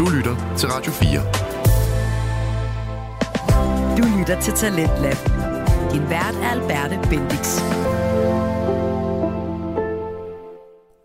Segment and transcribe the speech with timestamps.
[0.00, 1.20] Du lytter til Radio 4.
[3.98, 5.16] Du lytter til Talentlab.
[5.92, 7.60] Din vært er Alberte Bendix.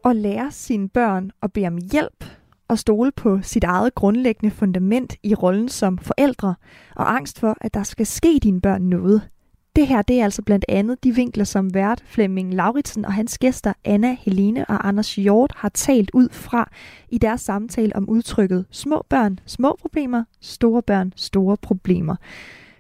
[0.06, 2.26] At lære sine børn at bede om hjælp
[2.68, 6.56] og stole på sit eget grundlæggende fundament i rollen som forældre,
[6.96, 9.30] og angst for, at der skal ske dine børn noget.
[9.76, 13.38] Det her det er altså blandt andet de vinkler, som vært Flemming Lauritsen og hans
[13.38, 16.70] gæster Anna, Helene og Anders Hjort har talt ud fra
[17.10, 22.16] i deres samtale om udtrykket små børn, små problemer, store børn, store problemer.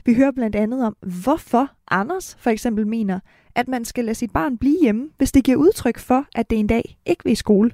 [0.06, 3.20] Vi hører blandt andet om, hvorfor Anders for eksempel mener,
[3.56, 6.60] at man skal lade sit barn blive hjemme, hvis det giver udtryk for, at det
[6.60, 7.72] en dag ikke vil i skole.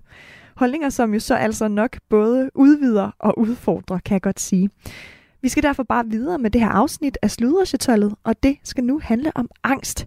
[0.55, 4.69] Holdninger, som jo så altså nok både udvider og udfordrer, kan jeg godt sige.
[5.41, 8.99] Vi skal derfor bare videre med det her afsnit af Sludersjetollet, og det skal nu
[9.03, 10.05] handle om angst.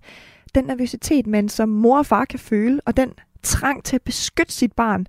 [0.54, 3.10] Den nervøsitet, man som mor og far kan føle, og den
[3.42, 5.06] trang til at beskytte sit barn,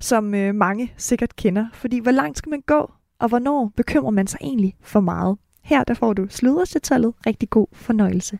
[0.00, 1.66] som øh, mange sikkert kender.
[1.72, 5.36] Fordi hvor langt skal man gå, og hvornår bekymrer man sig egentlig for meget?
[5.62, 7.14] Her der får du Sludersjetollet.
[7.26, 8.38] Rigtig god fornøjelse.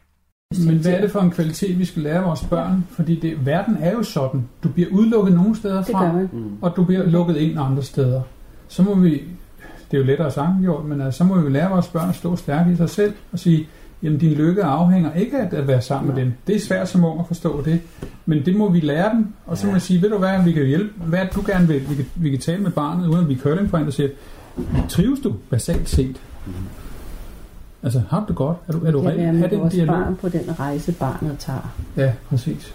[0.67, 2.85] Men hvad er det for en kvalitet, vi skal lære vores børn?
[2.91, 4.49] Fordi det, verden er jo sådan.
[4.63, 6.27] Du bliver udelukket nogle steder Det fra,
[6.61, 8.23] og du bliver lukket ind andre steder.
[8.69, 9.23] Så må vi,
[9.91, 12.15] det er jo lettere sagt gjort, men altså, så må vi lære vores børn at
[12.15, 13.69] stå stærkt i sig selv og sige,
[14.03, 16.33] jamen din lykke afhænger ikke af at være sammen med dem.
[16.47, 17.81] Det er svært som ung at forstå det,
[18.27, 20.53] men det må vi lære dem, og så må vi sige, ved du hvad, vi
[20.53, 23.21] kan hjælpe, hvad det, du gerne vil, vi kan, vi kan tale med barnet, uden
[23.21, 24.09] at vi er curlingforældre og siger,
[24.89, 26.21] trives du basalt set?
[27.83, 28.57] Altså, har du det godt?
[28.69, 29.25] Er du, er du kan rigtig?
[29.25, 29.97] være Ha' med den dialog?
[29.97, 31.75] barn på den rejse, barnet tager.
[31.97, 32.75] Ja, præcis.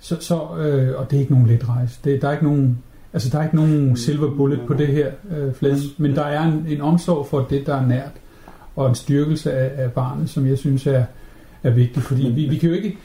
[0.00, 1.98] Så, så øh, og det er ikke nogen let rejse.
[2.04, 2.78] Det, der er ikke nogen,
[3.12, 6.46] altså der er ikke nogen silver bullet på det her øh, flæs, men der er
[6.52, 8.10] en, en omsorg for det, der er nært,
[8.76, 11.04] og en styrkelse af, af barnet, som jeg synes er,
[11.62, 12.96] er vigtig, fordi vi, vi kan jo ikke,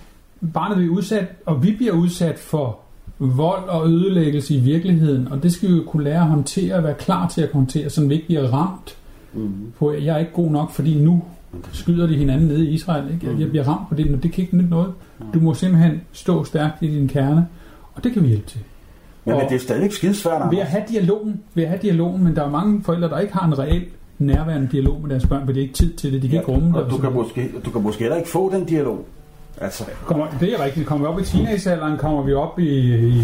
[0.53, 2.79] barnet bliver udsat, og vi bliver udsat for
[3.19, 6.83] vold og ødelæggelse i virkeligheden, og det skal vi jo kunne lære at håndtere og
[6.83, 8.97] være klar til at håndtere, så vi ikke bliver ramt
[9.37, 9.49] Mm.
[9.79, 11.23] på, at jeg er ikke god nok, fordi nu
[11.71, 13.13] skyder de hinanden nede i Israel.
[13.13, 13.27] Ikke?
[13.31, 14.93] Jeg- Jeg bliver ramt på det, men det kan ikke nytte noget.
[15.33, 17.47] Du må simpelthen stå stærkt i din kerne,
[17.93, 18.59] og det kan vi hjælpe til.
[19.25, 20.67] Men, det er stadig skidesvært, Ved at Anders.
[20.67, 23.59] have dialogen, ved at have dialogen, men der er mange forældre, der ikke har en
[23.59, 23.85] reel
[24.19, 26.51] nærværende dialog med deres børn, for det er ikke tid til det, de kan ikke
[26.51, 26.75] rumme det.
[26.75, 29.05] og du kan, måske, du kan måske heller ikke få den dialog.
[29.61, 30.87] Altså, Kommer, det er rigtigt.
[30.87, 32.69] Kommer vi op i teenagealderen, kommer vi op i,
[33.07, 33.19] i,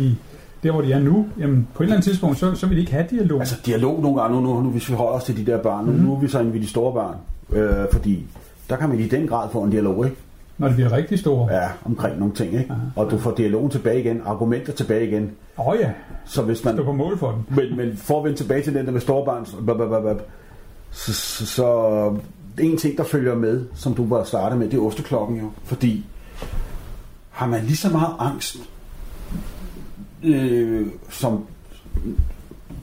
[0.00, 0.14] i,
[0.62, 2.80] der, hvor de er nu, jamen på et eller andet tidspunkt, så, så vil de
[2.80, 3.40] ikke have dialog.
[3.40, 5.84] altså dialog nogle gange, nu, nu, nu hvis vi holder os til de der børn,
[5.86, 5.92] mm.
[5.92, 7.14] nu er vi så inde ved de store børn.
[7.52, 8.24] Øh, fordi
[8.70, 10.16] der kan man i den grad få en dialog, ikke?
[10.58, 11.54] Når de bliver rigtig store.
[11.54, 12.70] Ja, omkring nogle ting, ikke?
[12.70, 12.80] Aha.
[12.96, 15.32] Og du får dialogen tilbage igen, argumenter tilbage igen.
[15.58, 15.90] Åh oh, ja,
[16.24, 16.74] Så hvis man...
[16.74, 17.46] stå på mål for den.
[17.56, 19.46] Men, men for at vende tilbage til den der med storebørn,
[20.90, 22.16] så, så, så,
[22.60, 25.50] en ting, der følger med, som du var startet med, det er osteklokken jo.
[25.64, 26.04] Fordi
[27.30, 28.56] har man lige så meget angst,
[30.22, 31.46] øh, som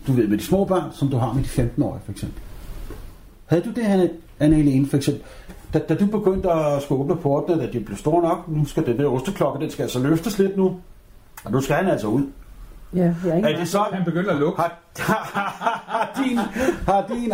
[0.07, 2.41] du ved med de små børn, som du har med de 15-årige for eksempel.
[3.45, 5.23] Havde du det, Anne Helene, for eksempel?
[5.73, 8.85] Da, da du begyndte at skulle åbne portene, da de blev store nok, nu skal
[8.85, 10.75] det der osteklokke, den skal altså løftes lidt nu.
[11.45, 12.23] Og nu skal han altså ud.
[12.95, 14.61] Ja, jeg er ikke Er det så, Han begynder at lukke.
[14.61, 16.37] har, har, din,
[16.87, 17.33] har din,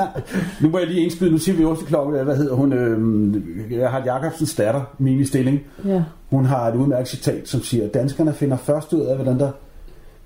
[0.61, 4.01] nu må jeg lige indskyde, nu siger vi osteklokke, hvad hedder hun, øh, jeg har
[4.05, 5.59] Jacobsens datter, Mimi Stilling.
[5.85, 9.39] Ja, Hun har et udmærket citat, som siger, at danskerne finder først ud af, hvordan
[9.39, 9.51] der...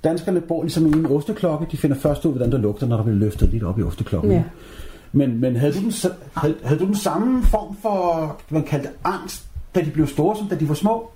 [0.04, 2.96] Danskerne bor ligesom i en osteklokke, de finder først ud af, hvordan der lugter, når
[2.96, 4.32] der bliver løftet lidt op i osteklokken.
[4.32, 4.44] ja.
[5.14, 5.94] Men, men havde, du den,
[6.34, 10.48] havde, havde du den samme form for, man kaldte angst, da de blev store, som
[10.48, 11.10] da de var små?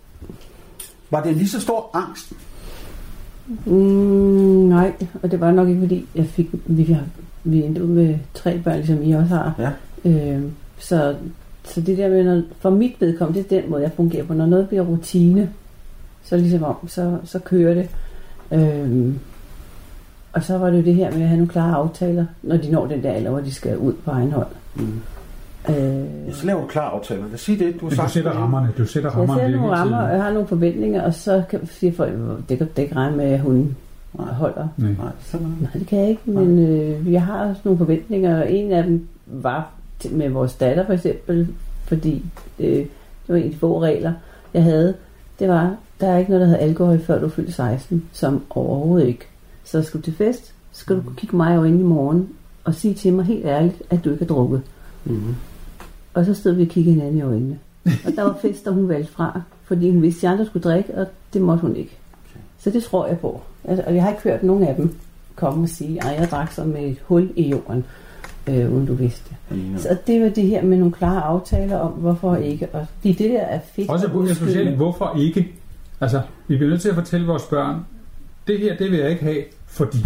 [1.11, 2.33] Var det lige så stor angst?
[3.65, 3.73] Mm,
[4.69, 4.93] nej,
[5.23, 7.03] og det var nok ikke fordi, jeg fik, vi, har,
[7.43, 9.53] vi endte ud med tre børn, ligesom I også har.
[9.59, 9.71] Ja.
[10.09, 10.43] Øh,
[10.79, 11.15] så,
[11.63, 14.33] så det der med, når, for mit vedkommende, det er den måde, jeg fungerer på.
[14.33, 15.49] Når noget bliver rutine,
[16.23, 17.89] så ligesom om, så, så kører det.
[18.51, 19.13] Øh,
[20.33, 22.71] og så var det jo det her med at have nogle klare aftaler, når de
[22.71, 24.47] når den der alder, hvor de skal ud på egen hånd.
[24.75, 24.99] Mm.
[25.69, 27.23] Øh, Så laver du klar aftaler.
[27.25, 28.11] Lad os sige det, du har Men du sagt.
[28.11, 28.69] sætter rammerne.
[28.77, 31.43] Du sætter jeg rammerne sætter virkelig nogle rammer, og jeg har nogle forventninger, og så
[31.49, 32.13] kan sige folk,
[32.49, 33.75] det kan det ikke regne med, at hun
[34.13, 34.67] holder.
[34.77, 34.89] Nej.
[35.61, 38.83] Nej, det kan jeg ikke, men øh, jeg har også nogle forventninger, og en af
[38.83, 39.69] dem var
[39.99, 41.47] til- med vores datter for eksempel,
[41.85, 42.25] fordi
[42.59, 42.87] øh, det
[43.27, 44.13] var en af de få regler,
[44.53, 44.93] jeg havde.
[45.39, 48.43] Det var, der er ikke noget, der hedder alkohol, før du er fyldt 16, som
[48.49, 49.27] overhovedet ikke.
[49.71, 52.29] Så skal du til fest, skal du kigge mig i øjnene i morgen,
[52.63, 54.61] og sige til mig helt ærligt, at du ikke har drukket.
[55.05, 55.35] Mm-hmm.
[56.13, 57.59] Og så stod vi og kiggede hinanden i øjnene.
[57.85, 60.95] Og der var fester, hun valgte fra, fordi hun vidste, at de andre skulle drikke,
[60.95, 61.97] og det måtte hun ikke.
[62.59, 63.41] Så det tror jeg på.
[63.63, 64.95] Altså, og jeg har ikke hørt nogen af dem
[65.35, 67.85] komme og sige, at jeg drak som med et hul i jorden,
[68.47, 69.81] øh, uden du vidste det.
[69.81, 72.67] Så det var det her med nogle klare aftaler om, hvorfor ikke.
[72.73, 73.89] Og fordi det der er fedt.
[73.89, 75.47] Også og på specielt, hvorfor ikke?
[76.01, 77.85] Altså, vi bliver nødt til at fortælle vores børn,
[78.47, 79.43] det her, det vil jeg ikke have,
[79.77, 80.05] fordi.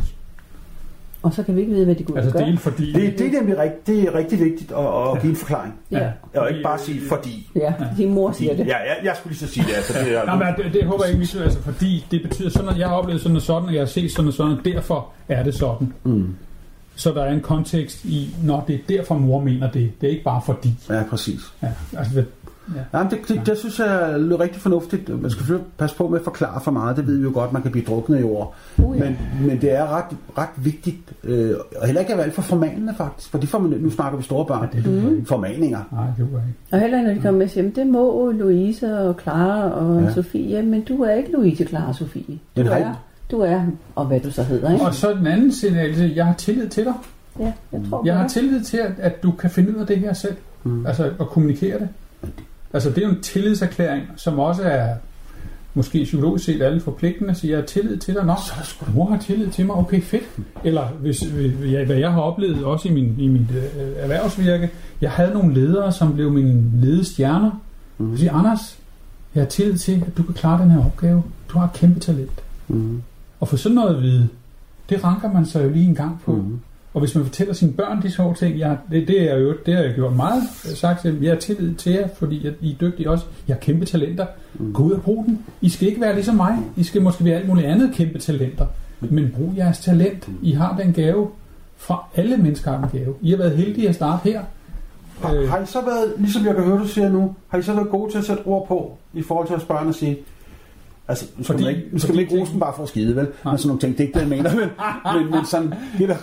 [1.24, 2.40] Og så kan vi ikke vide, hvad de går Altså gør.
[2.46, 2.94] dele fordi...
[2.94, 4.78] Det, det, er nemlig rigt, det er rigtig vigtigt at,
[5.16, 5.74] at give en forklaring.
[5.92, 7.50] Ja, Og ikke bare sige fordi.
[7.56, 7.74] ja.
[7.98, 8.68] din mor siger det.
[8.68, 9.74] Ja, jeg, jeg skulle lige så sige det.
[9.76, 12.50] Altså, det er, Nej, men det, det håber jeg ikke misforstår, altså, fordi det betyder
[12.50, 14.52] sådan, at jeg har oplevet sådan og sådan, og jeg har set sådan og sådan,
[14.58, 15.94] og derfor er det sådan.
[16.04, 16.36] Mm.
[16.96, 19.92] Så der er en kontekst i, når det er derfor mor mener det.
[20.02, 20.74] Det er ikke bare fordi.
[20.90, 21.40] Ja, præcis.
[21.64, 22.24] Ja, altså,
[22.94, 25.10] Ja, men det, det, det, synes jeg lyder rigtig fornuftigt.
[25.22, 26.98] Man skal selvfølgelig passe på med at forklare for meget.
[26.98, 28.56] Det ved vi jo godt, man kan blive druknet i ord.
[28.78, 29.04] Uh, ja.
[29.04, 31.52] Men, men det er ret, ret vigtigt, øh,
[31.82, 33.30] og heller ikke at være alt for formanende faktisk.
[33.32, 34.70] For de får man, nu snakker vi store børn.
[34.74, 35.26] det duer ikke.
[35.26, 35.80] Formaninger.
[35.92, 36.54] Nej, det var ikke.
[36.72, 39.70] Og heller ikke, når de kommer med og siger, "Men det må Louise og Clara
[39.72, 40.06] og Ja.
[40.08, 40.14] ja.
[40.14, 40.50] Sofie.
[40.50, 42.40] Ja, men du er ikke Louise, Clara og Sofie.
[42.58, 42.94] Du er,
[43.32, 43.62] du er,
[43.96, 44.86] og hvad du så hedder, ikke?
[44.86, 46.94] Og så den anden signal, det jeg har tillid til dig.
[47.40, 48.32] Ja, jeg tror Jeg har det.
[48.32, 50.36] tillid til, at, at du kan finde ud af det her selv.
[50.64, 50.86] Mm.
[50.86, 51.88] Altså at kommunikere det.
[52.74, 54.96] Altså det er jo en tillidserklæring, som også er
[55.74, 58.38] måske psykologisk set alle forpligtende, så jeg har tillid til dig nok.
[58.48, 60.24] Så er sgu Mor har tillid til mig, okay fedt.
[60.64, 61.24] Eller hvis,
[61.72, 63.64] ja, hvad jeg har oplevet også i, min, i mit øh,
[63.96, 64.70] erhvervsvirke,
[65.02, 67.62] jeg havde nogle ledere, som blev mine ledestjerner.
[67.98, 68.06] Mm.
[68.06, 68.18] Mm.
[68.18, 68.78] Sige, Anders,
[69.36, 71.24] jeg har tillid til, at du kan klare den her opgave.
[71.50, 72.44] Du har et kæmpe talent.
[72.68, 73.02] Mm.
[73.40, 74.28] Og for sådan noget at vide,
[74.90, 76.32] det ranker man sig jo lige en gang på.
[76.32, 76.60] Mm.
[76.94, 79.74] Og hvis man fortæller sine børn de små ting, jeg, det, det, er jo, det
[79.76, 82.46] har jeg gjort meget Jeg har sagt til dem, jeg har tillid til jer, fordi
[82.46, 83.26] jeg, I er dygtige også.
[83.48, 84.26] Jeg har kæmpe talenter.
[84.54, 84.74] Mm.
[84.74, 85.38] Gå ud og brug dem.
[85.62, 86.58] I skal ikke være ligesom mig.
[86.78, 88.66] I skal måske være alt muligt andet kæmpe talenter.
[89.00, 90.30] Men brug jeres talent.
[90.42, 91.28] I har den gave.
[91.78, 93.16] Fra alle mennesker har den gave.
[93.22, 94.42] I har været heldige at starte her.
[95.22, 95.50] Har, Øh.
[95.50, 97.90] har I så været, ligesom jeg kan høre, du siger nu, har I så været
[97.90, 100.18] gode til at sætte ord på, i forhold til at spørge og sige,
[101.08, 102.84] altså, nu skal, Fordi- man ikke, nu skal man ikke rose ting- dem bare for
[102.84, 103.24] at skide, vel?
[103.26, 103.52] Nej.
[103.52, 104.70] Men sådan nogle ting, det er ikke det, jeg mener, men,
[105.22, 106.16] men, men sådan, det der,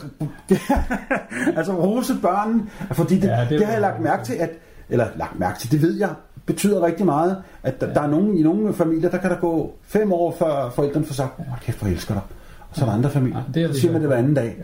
[1.58, 4.50] altså rose børnene, fordi det, Ja, ja, det det, har jeg lagt mærke til, at,
[4.88, 6.10] eller lagt mærke til, det ved jeg,
[6.46, 7.94] betyder rigtig meget, at der, ja.
[7.94, 11.14] der er nogen, i nogle familier, der kan der gå fem år, før forældrene får
[11.14, 12.22] sagt, hold kæft, hvor jeg elsker dig.
[12.70, 14.34] Og så er der andre familier, Ja, det er så siger man det hver anden
[14.34, 14.56] dag.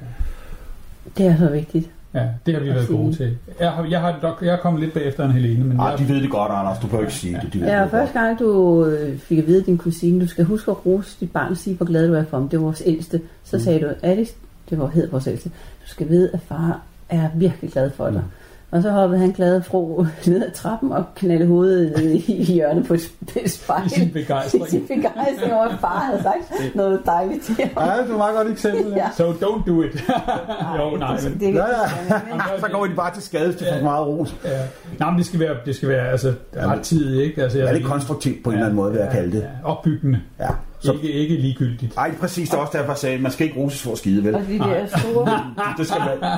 [1.18, 1.90] Det er så vigtigt.
[2.14, 3.36] Ja, det har vi været gode til.
[3.60, 5.98] Jeg har, jeg har, nok- jeg er kommet lidt bagefter en Helene, men Nej, jeg,
[5.98, 7.52] de ved det godt, Anders, du behøver ikke sige det.
[7.52, 10.44] De ved Ja, det første gang du øh, fik at vide din kusine, du skal
[10.44, 12.48] huske at rose dit barn og sige, hvor glad du er for ham.
[12.48, 13.20] Det var vores ældste.
[13.44, 14.34] Så sagde du, Alice,
[14.70, 15.48] det var hed vores ældste,
[15.84, 18.22] du skal vide, at far er virkelig glad for dig.
[18.70, 22.94] Og så hoppede han glad fro ned ad trappen og knaldede hovedet i hjørnet på
[22.94, 23.86] et sp- et spejl.
[23.86, 24.66] I sin begejstring.
[24.66, 27.86] I sin begejstring over, at far havde sagt noget dejligt til ham.
[27.88, 28.92] Ja, det er et meget godt eksempel.
[28.96, 29.06] Ja.
[29.16, 30.04] So don't do it.
[30.78, 31.32] jo, nej, men...
[31.32, 31.64] det, det, Ja,
[32.10, 32.60] ja.
[32.60, 34.36] så går de bare til skade, hvis de får for meget ros.
[34.44, 34.50] Ja.
[34.98, 37.42] Nej, men det skal være, det skal være altså, ret tid, ikke?
[37.42, 39.40] Altså, jeg, Er det konstruktivt på en eller anden måde, vil jeg kalde det?
[39.42, 40.20] Ja, opbyggende.
[40.40, 40.48] Ja.
[40.80, 40.92] Så...
[40.92, 41.96] Ikke, ikke ligegyldigt.
[41.98, 43.98] ej, præcis, det er også derfor, jeg sagde, at man skal ikke roses for at
[43.98, 44.34] skide, vel?
[44.34, 45.40] Og de der store...
[45.78, 46.30] Det skal man.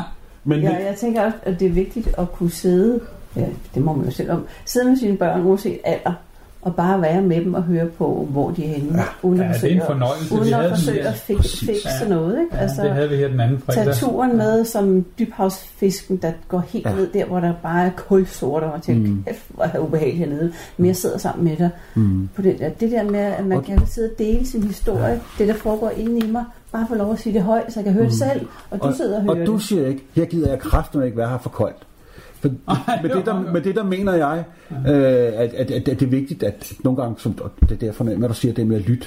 [0.47, 3.01] Men, Ja, jeg tænker også, at det er vigtigt at kunne sidde,
[3.37, 6.13] ja, det må man jo selv om, sidde med sine børn uanset alder,
[6.67, 9.05] og bare være med dem og høre på, hvor de er henne, Ja.
[9.23, 10.35] uden Ja, at det er en fornøjelse.
[10.35, 12.09] Uden at den forsøge at fik, fikse Ja.
[12.09, 12.41] noget.
[12.41, 12.57] Ikke?
[12.57, 13.85] Ja, Altså, det havde vi her den anden fredag.
[13.85, 16.95] tage turen med som dybhavsfisken, der går helt Ja.
[16.95, 19.15] ned der, hvor der bare er kulsort, og tænker, Mm.
[19.17, 19.25] mm.
[19.27, 20.53] kæft, hvor er ubehageligt hernede.
[20.77, 22.29] Men jeg sidder sammen med dig mm.
[22.37, 22.69] på det der.
[22.69, 25.91] Det der med, at man Og- kan sidde og dele sin historie, det der foregår
[25.97, 28.15] inde i mig, bare få lov at sige det højt, så jeg kan høre det
[28.15, 31.17] selv, og du sidder og hører og du siger ikke, her gider jeg kraften ikke
[31.17, 31.77] være her for koldt.
[32.41, 32.49] For,
[33.03, 36.11] med, det der, med det der mener jeg, øh, at, at, at, at det er
[36.11, 39.07] vigtigt, at nogle gange, som, det er derfor, når du siger det med at lytte,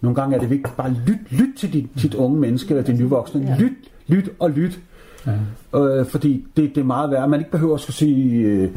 [0.00, 2.98] nogle gange er det vigtigt, bare lyt, lyt til dit, dit unge menneske, eller dit
[2.98, 3.42] nyvoksne.
[3.42, 3.56] Ja.
[3.58, 3.72] Lyt,
[4.06, 4.80] lyt og lyt.
[5.26, 5.80] Ja.
[5.80, 7.28] Øh, fordi det, det er meget værd.
[7.28, 8.70] Man ikke behøver at skulle sige, øh,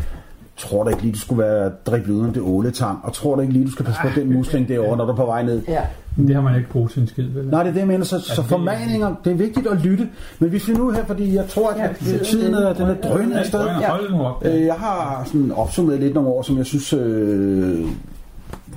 [0.63, 3.53] tror du ikke lige, du skulle være driblet uden det åletang, og tror du ikke
[3.53, 5.62] lige, du skal passe på den musling derovre, når du er på vej ned.
[5.67, 5.82] Ja.
[6.17, 7.48] Men det har man ikke brugt til en skid, vel?
[7.48, 8.05] Nej, det er det, jeg mener.
[8.05, 10.10] Så, så det- formaninger, det er vigtigt at lytte.
[10.39, 12.93] Men hvis vi nu her, fordi jeg tror, at, Ja, at tiden er, den er
[12.96, 13.60] drønende afsted.
[13.82, 13.98] Ja.
[14.43, 17.86] Øh, Jeg har sådan opsummeret lidt nogle år, som jeg synes, øh,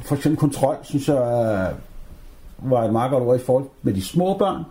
[0.04, 1.16] for eksempel kontrol, synes jeg
[2.58, 4.62] var et meget godt ord i forhold med de små børn.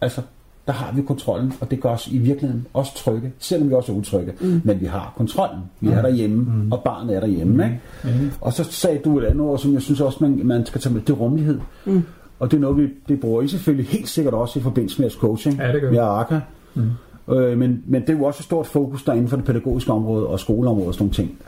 [0.00, 0.20] Altså,
[0.66, 3.92] der har vi kontrollen, og det gør os i virkeligheden også trygge, selvom vi også
[3.92, 4.32] er utrygge.
[4.40, 4.60] Mm.
[4.64, 5.60] Men vi har kontrollen.
[5.80, 6.72] Vi er derhjemme, mm.
[6.72, 7.64] og barnet er derhjemme.
[7.64, 7.80] Ikke?
[8.04, 8.30] Mm.
[8.40, 10.94] Og så sagde du et andet ord, som jeg synes også, man, man skal tage
[10.94, 11.60] med, det er rummelighed.
[11.84, 12.02] Mm.
[12.38, 15.04] Og det er noget, vi det bruger I selvfølgelig helt sikkert også i forbindelse med
[15.04, 15.58] jeres coaching.
[15.58, 15.96] Ja, det gør vi.
[15.96, 16.40] Med Arca.
[16.74, 17.34] Mm.
[17.34, 19.92] Øh, men, men det er jo også et stort fokus der inden for det pædagogiske
[19.92, 21.38] område og skoleområdet og sådan nogle ting.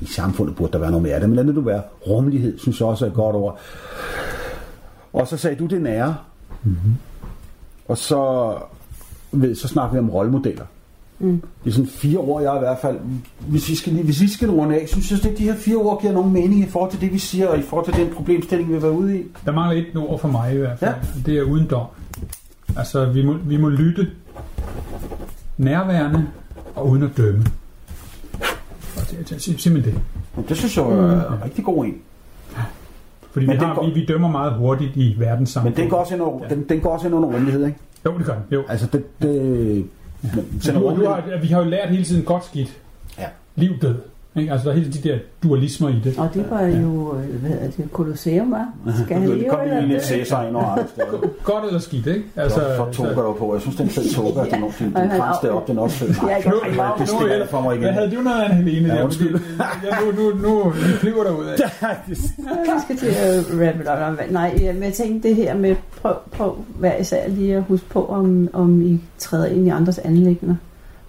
[0.00, 1.82] I samfundet burde der være noget mere af det, men lad det nu være.
[2.08, 3.58] Rummelighed, synes jeg også er et godt ord.
[5.12, 6.16] Og så sagde du det nære.
[6.64, 6.94] Mm-hmm.
[7.88, 8.54] Og så,
[9.32, 10.64] ved, så snakker vi om rollemodeller.
[11.18, 11.42] Mm.
[11.64, 12.98] Det er sådan fire ord, jeg i hvert fald...
[13.48, 15.76] Hvis I skal, lige- hvis I skal runde af, synes jeg, at de her fire
[15.76, 18.14] ord giver nogen mening i forhold til det, vi siger, og i forhold til den
[18.14, 19.22] problemstilling, vi vil være ude i.
[19.44, 20.94] Der mangler et ord for mig i hvert fald.
[21.16, 21.20] Ja.
[21.26, 21.86] Det er uden dom.
[22.76, 24.10] Altså, vi må, vi må lytte
[25.56, 26.26] nærværende
[26.74, 27.44] og uden at dømme.
[28.96, 29.94] Og det, det, sim- simpelthen
[30.36, 30.48] det.
[30.48, 31.94] Det synes jeg er en rigtig god en.
[33.32, 35.76] Fordi Men vi, har, går- vi, vi dømmer meget hurtigt i Men verdenssamfundet.
[35.80, 37.78] den går også ind under, den, den går også ind under rummelighed, ikke?
[38.06, 38.42] Jo, det gør den.
[38.52, 38.62] Jo.
[38.68, 39.22] Altså, det...
[39.22, 39.84] det
[40.22, 41.10] men, sender Du, du rummeligt.
[41.12, 42.78] har, vi har jo lært hele tiden godt skidt.
[43.18, 43.26] Ja.
[43.56, 43.94] Liv, død.
[44.40, 44.52] Ikke?
[44.52, 46.18] Altså, der er hele de der dualismer i det.
[46.18, 48.68] Og det var jo, øh, hvad hedder det, Colosseum, var?
[49.04, 49.98] Skal han Det leve kom eller dø?
[50.00, 51.28] Cæsar ind over der.
[51.44, 52.22] Godt eller skidt, ikke?
[52.36, 53.54] Altså, Altså, for toga der på.
[53.54, 56.08] Jeg synes, den fed toga, den, den, den, krans deroppe, den er også fed.
[56.28, 56.52] Ja, jeg Nu-.
[56.98, 57.82] Det stikker af for mig igen.
[57.82, 58.88] Hvad havde du noget, Anne-Helene?
[58.88, 59.04] Ja, der?
[59.04, 59.40] undskyld.
[59.84, 61.56] Ja, nu, nu, nu, vi flyver derud af.
[62.08, 62.14] Vi
[62.84, 64.30] skal til at wrap it up.
[64.32, 67.86] Nej, ja, men jeg tænkte det her med, prøv, prøv hver især lige at huske
[67.88, 70.54] på, om, om I træder ind i andres anlægner,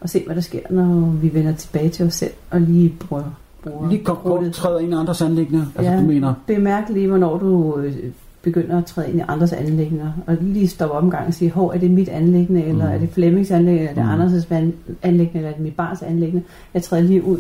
[0.02, 3.24] og se, hvad der sker, når vi vender tilbage til os selv, og lige bruger,
[3.64, 4.54] bruger Lige kort krudtet.
[4.54, 5.66] træder ind i andres anlæggende.
[5.76, 5.98] Altså, Ja.
[6.02, 6.34] du mener...
[6.48, 7.94] Bemærk lige, hvornår du øh,
[8.42, 11.52] begynder at træde ind i andres anlægner, og lige stoppe op en gang og sige,
[11.52, 12.92] hov, er det mit anlæggende, eller Mm.
[12.94, 14.36] er det Flemmings anlæggende, eller er det Mm.
[14.36, 14.54] Anders'
[15.02, 16.46] anlæggende, eller er det mit barns anlæggende?
[16.74, 17.38] Jeg træder lige ud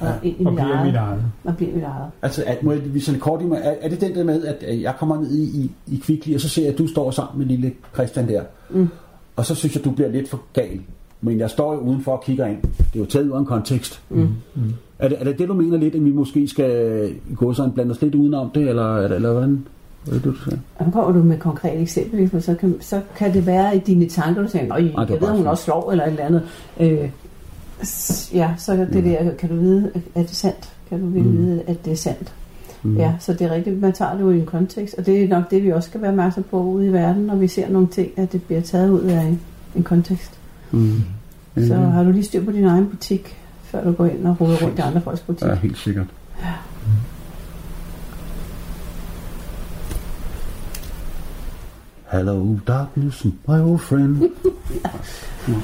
[0.00, 1.22] og Ja, ind i Og mit bliver eget, mit eget.
[1.44, 2.10] og bliver mit eget.
[2.22, 3.60] Altså, at, må jeg vise en kort i mig?
[3.64, 6.40] Er, er det den der med, at jeg kommer ned i, i, i Kvickly, og
[6.40, 8.42] så ser jeg, at du står sammen med lille Christian der.
[8.70, 8.88] Mm.
[9.36, 10.80] Og så synes jeg, du bliver lidt for gal.
[11.24, 12.62] Men jeg står jo udenfor og kigger ind.
[12.62, 14.00] Det er jo taget ud af en kontekst.
[14.10, 14.28] Mm.
[14.98, 17.90] Er det, er det det, du mener lidt, at vi måske skal gå sådan blande
[17.92, 19.64] os lidt udenom det, eller, eller, eller hvordan?
[20.04, 20.56] Hvad er du siger?
[20.86, 23.78] Nu kommer du med et konkret eksempel, for så kan, så kan det være i
[23.78, 25.46] dine tanker, du tænker, Nå, jeg, ved, hun sådan.
[25.46, 26.42] også slår eller et eller andet.
[26.80, 27.08] Øh,
[28.34, 30.72] ja, så er det der, kan du vide, at det er sandt?
[30.88, 31.14] Kan du Mm.
[31.14, 32.34] vide, at det er sandt?
[32.82, 32.96] Mm.
[32.96, 35.28] Ja, så det er rigtigt, man tager det jo i en kontekst, og det er
[35.28, 37.88] nok det, vi også skal være opmærksom på ude i verden, når vi ser nogle
[37.88, 39.40] ting, at det bliver taget ud af en,
[39.76, 40.38] en kontekst.
[40.74, 41.02] Mm.
[41.66, 44.56] Så har du lige styr på din egen butik, før du går ind og roder
[44.56, 45.48] rundt i andre folks butik.
[45.48, 46.06] Ja, helt sikkert.
[52.12, 54.16] Hello, darkness, my old friend.
[55.48, 55.54] ja.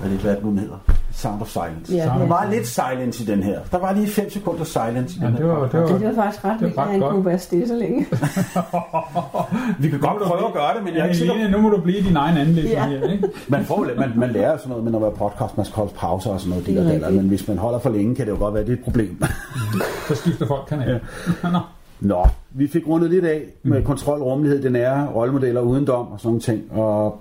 [0.00, 1.01] Hvad er det, nu, den hedder?
[1.22, 1.94] Sound of Silence.
[1.96, 3.58] Ja, der det er- var lidt silence i den her.
[3.72, 5.52] Der var lige 5 sekunder silence i Ja, den det her.
[5.52, 7.12] var, det Det, var, det var faktisk ret det vildt, at han godt.
[7.14, 8.06] kunne være stille så længe.
[9.82, 11.48] Vi kan godt prøve at gøre det, men jeg er ikke sikker.
[11.50, 12.86] Nu må du blive i din egen anlæg Ja.
[12.86, 13.28] her, ikke?
[13.48, 16.30] Man, får, man, man lærer sådan noget med at være podcast, man skal holde pauser
[16.30, 16.66] og sådan noget.
[16.66, 18.62] Det Det er der, men hvis man holder for længe, kan det jo godt være,
[18.62, 19.22] det er et problem.
[20.08, 21.00] Så skifter folk kanal.
[21.42, 21.58] Nå,
[22.00, 23.84] Nå, vi fik rundet lidt af med mm.
[23.84, 26.62] kontrol, rummelighed, den er rollemodeller uden dom og sådan nogle ting.
[26.72, 27.20] Og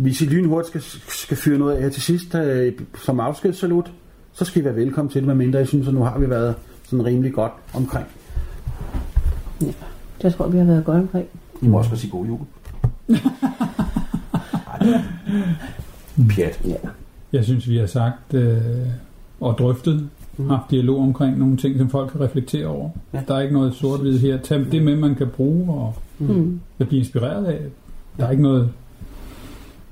[0.00, 2.72] hvis I lynhurtigt skal, skal fyre noget af her til sidst øh,
[3.04, 3.92] som afskedssalut,
[4.32, 6.54] så skal I være velkommen til det, medmindre jeg synes, at nu har vi været
[6.84, 8.06] sådan rimelig godt omkring.
[10.22, 11.26] Jeg tror, vi har været godt omkring.
[11.62, 12.38] I må også sige god jul.
[16.16, 16.60] Det Pjat.
[16.64, 16.74] Ja.
[17.32, 18.56] Jeg synes, vi har sagt øh,
[19.40, 20.08] og drøftet,
[20.48, 22.90] haft dialog omkring nogle ting, som folk kan reflektere over.
[23.12, 23.18] Ja.
[23.18, 23.24] Ja.
[23.28, 24.38] Der er ikke noget sort-hvid her.
[24.38, 26.60] Tag det med, man kan bruge og Mm.
[26.78, 27.60] blive inspireret af.
[28.18, 28.70] Der er ikke noget,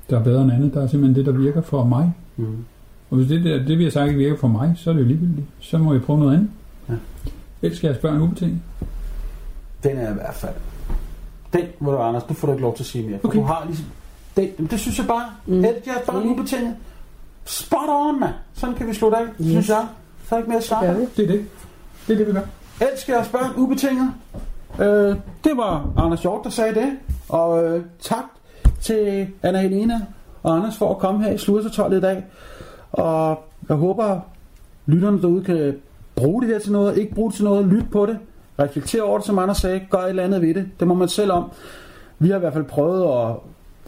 [0.09, 0.73] der er bedre end andet.
[0.73, 2.13] Der er simpelthen det, der virker for mig.
[2.37, 2.65] Mm.
[3.09, 5.01] Og hvis det, der, det vi har sagt, ikke virker for mig, så er det
[5.01, 5.47] jo ligegyldigt.
[5.59, 6.49] Så må jeg prøve noget andet.
[6.89, 6.93] Ja.
[7.61, 8.59] Elsker jeres børn ubetinget.
[9.83, 10.53] Den er i hvert fald.
[11.53, 13.19] Den, hvor du Anders, du får du ikke lov til at sige mere.
[13.19, 13.39] For Okay.
[13.39, 13.85] du har ligesom...
[14.35, 15.25] Den, det synes jeg bare.
[15.45, 15.53] Mm.
[15.63, 16.31] Helt jeres børn Mm.
[16.31, 16.75] ubetinget.
[17.45, 18.33] Spot on, mand.
[18.53, 19.47] Sådan kan vi slutte af, Yes.
[19.49, 19.87] synes jeg.
[20.27, 21.05] Så er ikke mere at vi?
[21.17, 21.45] Det er det.
[22.07, 22.41] Det er det, vi gør.
[22.93, 24.11] Elsker jeres børn ubetinget.
[24.79, 24.85] Øh,
[25.43, 26.91] det var Anders Hjort, der sagde det.
[27.29, 28.23] Og øh, tak
[28.81, 30.01] til Anna Helena
[30.43, 32.23] og Anders for at komme her i Sluddertollet i dag.
[32.91, 34.19] Og jeg håber,
[34.85, 35.75] lytterne derude kan
[36.15, 38.17] bruge det her til noget, ikke bruge det til noget, lyt på det,
[38.59, 40.69] reflektere over det, som Anders sagde, gør et eller andet ved det.
[40.79, 41.51] Det må man selv om.
[42.19, 43.35] Vi har i hvert fald prøvet at,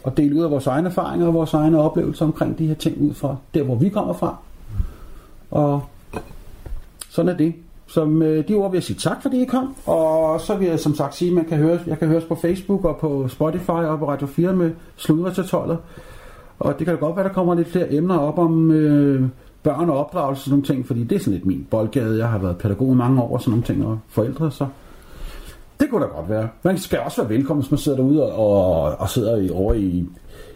[0.06, 3.00] at dele ud af vores egne erfaringer og vores egne oplevelser omkring de her ting
[3.00, 4.36] ud fra der, hvor vi kommer fra.
[5.50, 5.82] Og
[7.08, 7.54] sådan er det.
[7.92, 9.74] Som med de ord vil jeg sige tak, fordi I kom.
[9.86, 12.34] Og så vil jeg som sagt sige, at man kan høre, jeg kan høres på
[12.34, 15.34] Facebook og på Spotify og på Radio 4 med sludretatoller.
[15.34, 15.76] til 12.
[16.58, 19.28] Og det kan godt være, der kommer lidt flere emner op om øh,
[19.62, 22.18] børn og opdragelse og sådan nogle ting, fordi det er sådan lidt min boldgade.
[22.18, 24.66] Jeg har været pædagog i mange år og sådan nogle ting, og forældre, så
[25.80, 26.48] det kunne da godt være.
[26.62, 29.74] Man skal også være velkommen, hvis man sidder derude og, og, og sidder i, over
[29.74, 30.06] i,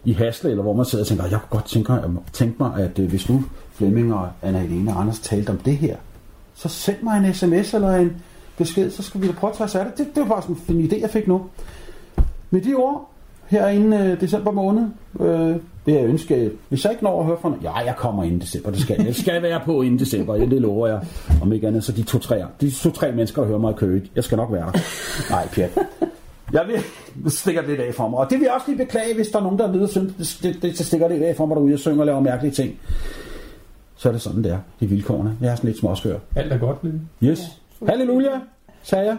[0.04, 1.92] i Hasle, eller hvor man sidder og tænker, jeg kunne godt tænke,
[2.32, 5.76] tænke mig, at øh, hvis nu Flemming og Anna Helene og Anders talte om det
[5.76, 5.96] her,
[6.56, 8.16] så send mig en sms eller en
[8.58, 9.98] besked, så skal vi da prøve at tage os af det.
[9.98, 11.42] Det, det var bare sådan en idé, jeg fik nu.
[12.50, 13.10] Med de ord,
[13.46, 14.82] herinde øh, december måned,
[15.20, 18.40] øh, det jeg ønske, hvis jeg ikke når at høre fra ja, jeg kommer inden
[18.40, 19.06] december, det skal jeg.
[19.06, 21.00] Jeg skal være på inden december, ja, det lover jeg.
[21.42, 24.24] Om ikke andet, så de to-tre, de to-tre mennesker, der hører mig i køge, jeg
[24.24, 24.78] skal nok være der.
[25.30, 25.78] Nej, pjat.
[26.52, 28.18] Jeg vil stikker lidt af for mig.
[28.18, 30.38] Og det vil jeg også lige beklage, hvis der er nogen, der ved, synes, det,
[30.42, 32.74] det, det, det stikker lidt af for mig derude, jeg synger og laver mærkelige ting.
[33.96, 34.58] Så er det sådan, det er.
[34.80, 35.36] Det er vilkårene.
[35.40, 36.18] Jeg er sådan lidt småskør.
[36.34, 37.10] Alt er godt, Flemming.
[37.22, 37.40] Yes.
[37.88, 38.30] Halleluja,
[38.82, 39.16] sagde jeg.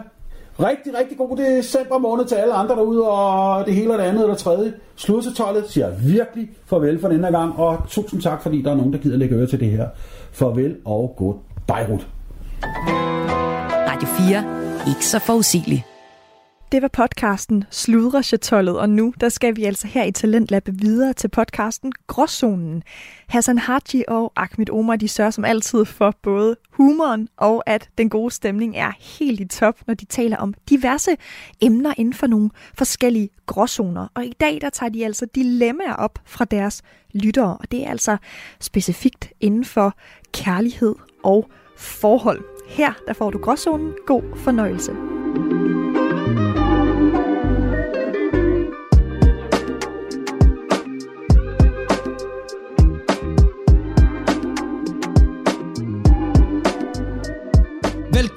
[0.60, 4.22] Rigtig, rigtig god december måned til alle andre derude, og det hele og det andet
[4.22, 4.72] eller tredje.
[4.96, 8.98] Sludsetollet siger virkelig farvel for denne gang, og tusind tak, fordi der er nogen, der
[8.98, 9.88] gider lægge øre til det her.
[10.32, 11.34] Farvel og god
[11.66, 12.06] Beirut.
[13.88, 14.44] Radio 4.
[14.88, 15.82] Ikke så forudsigeligt.
[16.72, 21.28] Det var podcasten Sludrechatollet, og nu der skal vi altså her i Talentlab videre til
[21.28, 22.82] podcasten Gråzonen.
[23.28, 28.08] Hassan Haji og Ahmed Omar, de sørger som altid for både humoren og at den
[28.08, 31.10] gode stemning er helt i top, når de taler om diverse
[31.60, 34.06] emner inden for nogle forskellige gråzoner.
[34.14, 36.82] Og i dag der tager de altså dilemmaer op fra deres
[37.14, 38.16] lyttere, og det er altså
[38.60, 39.94] specifikt inden for
[40.32, 40.94] kærlighed
[41.24, 42.44] og forhold.
[42.68, 43.92] Her der får du gråzonen.
[44.06, 44.92] God fornøjelse.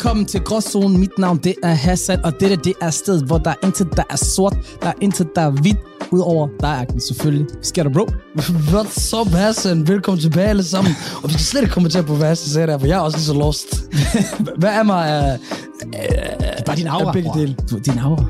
[0.02, 1.00] Velkommen til Gråzonen.
[1.00, 4.04] Mit navn det er Hassan, og dette det er stedet, hvor der er intet, der
[4.10, 5.78] er sort, der er intet, der er hvidt,
[6.12, 7.46] udover der er Agnes selvfølgelig.
[7.54, 8.08] Hvad sker der, bro?
[8.72, 9.88] What's up, Hassan?
[9.88, 10.96] Velkommen tilbage alle sammen.
[11.24, 13.18] Og vi skal slet ikke kommentere på, hvad Hassan sagde der, for jeg er også
[13.18, 13.68] lige så lost.
[14.62, 15.40] hvad er mig.
[15.80, 16.00] Det
[16.42, 17.56] er bare din aura, af begge dele?
[17.72, 18.26] Du, din aura.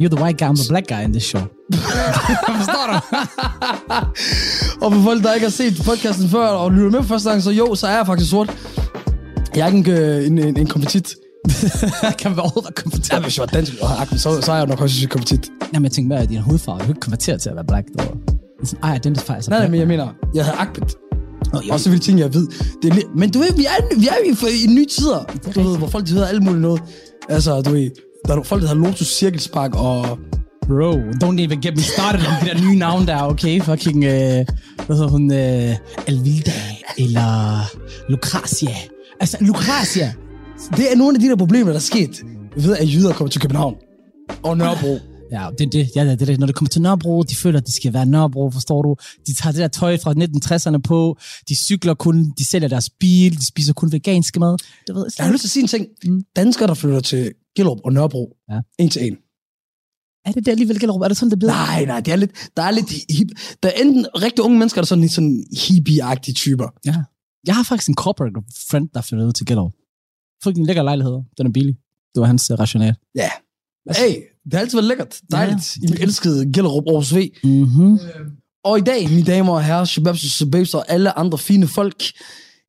[0.00, 1.42] You're the white guy, I'm the black guy in this show.
[2.56, 3.16] Forstår du?
[4.84, 7.50] Og for folk, der ikke har set podcasten før, og lytter med første gang, så
[7.50, 8.79] jo, så er jeg faktisk sort.
[9.56, 9.90] Jeg er ikke
[10.26, 11.14] en, øh, en, en, kompetit.
[12.18, 13.22] kan vi overhovedet være komfortabel?
[13.22, 15.50] Ja, hvis jeg var dansk, og agtig, så, så er jeg nok også en kompetit.
[15.74, 17.86] Jamen, jeg tænker mere, at din hudfarve, du kan ikke konvertere til at være black.
[17.98, 18.16] Dog.
[18.62, 20.96] I identify as a Nej, nej, men jeg mener, jeg havde akbet.
[21.54, 21.72] Jo.
[21.72, 22.46] Og så ville ting, jeg ved.
[22.82, 25.24] Det er lidt, men du ved, vi er, vi er i, i nye tider.
[25.54, 26.82] Du ved, hvor folk de hedder alt muligt noget.
[27.28, 27.90] Altså, du ved,
[28.28, 30.18] der er folk, der hedder Lotus Cirkelspark og...
[30.68, 33.60] Bro, don't even get me started om de der nye navne der, okay?
[33.62, 34.46] Fucking, øh,
[34.86, 35.32] hvad hedder hun?
[35.32, 35.76] Øh,
[36.06, 36.52] Alvilda,
[36.98, 37.60] eller
[38.08, 38.76] Lucratia.
[39.20, 40.14] Altså, Lucratia.
[40.76, 42.22] Det er nogle af de der problemer, der er sket
[42.56, 43.74] ved, at jyder kommer til København.
[44.42, 44.98] Og Nørrebro.
[45.32, 45.90] Ja, det er det.
[45.96, 46.38] Ja, det er det.
[46.38, 48.96] Når det kommer til Nørrebro, de føler, at de skal være Nørrebro, forstår du?
[49.26, 50.14] De tager det der tøj fra
[50.76, 54.56] 1960'erne på, de cykler kun, de sælger deres bil, de spiser kun veganske mad.
[54.88, 55.86] Du ved, Jeg har lyst til at sige en ting.
[56.04, 56.22] Mm.
[56.36, 58.36] Danskere, der flytter til Gellerup og Nørrebro.
[58.50, 58.60] Ja.
[58.78, 59.16] En til en.
[60.24, 61.02] er det det alligevel, Gellerup?
[61.02, 61.52] Er det sådan, det bliver?
[61.52, 63.28] Nej, nej, det er lidt, der er lidt hip.
[63.62, 66.68] Der er enten rigtig unge mennesker, der er sådan, lidt sådan hippie-agtige typer.
[66.86, 66.94] Ja.
[67.46, 68.34] Jeg har faktisk en corporate
[68.70, 69.72] friend, der flyttede ud til Gellerup.
[70.46, 71.18] En lækker lejlighed.
[71.38, 71.76] Den er billig.
[72.14, 72.96] Det var hans uh, rationale.
[73.14, 73.30] Ja.
[73.96, 75.20] Hey, det har altid været lækkert.
[75.30, 75.76] Dejligt.
[75.82, 75.86] Ja.
[75.86, 77.30] I min elskede Gellerup Aarhus V.
[77.44, 77.98] Mm-hmm.
[78.64, 82.02] Og i dag, mine damer og herrer, shababs og sababs og alle andre fine folk,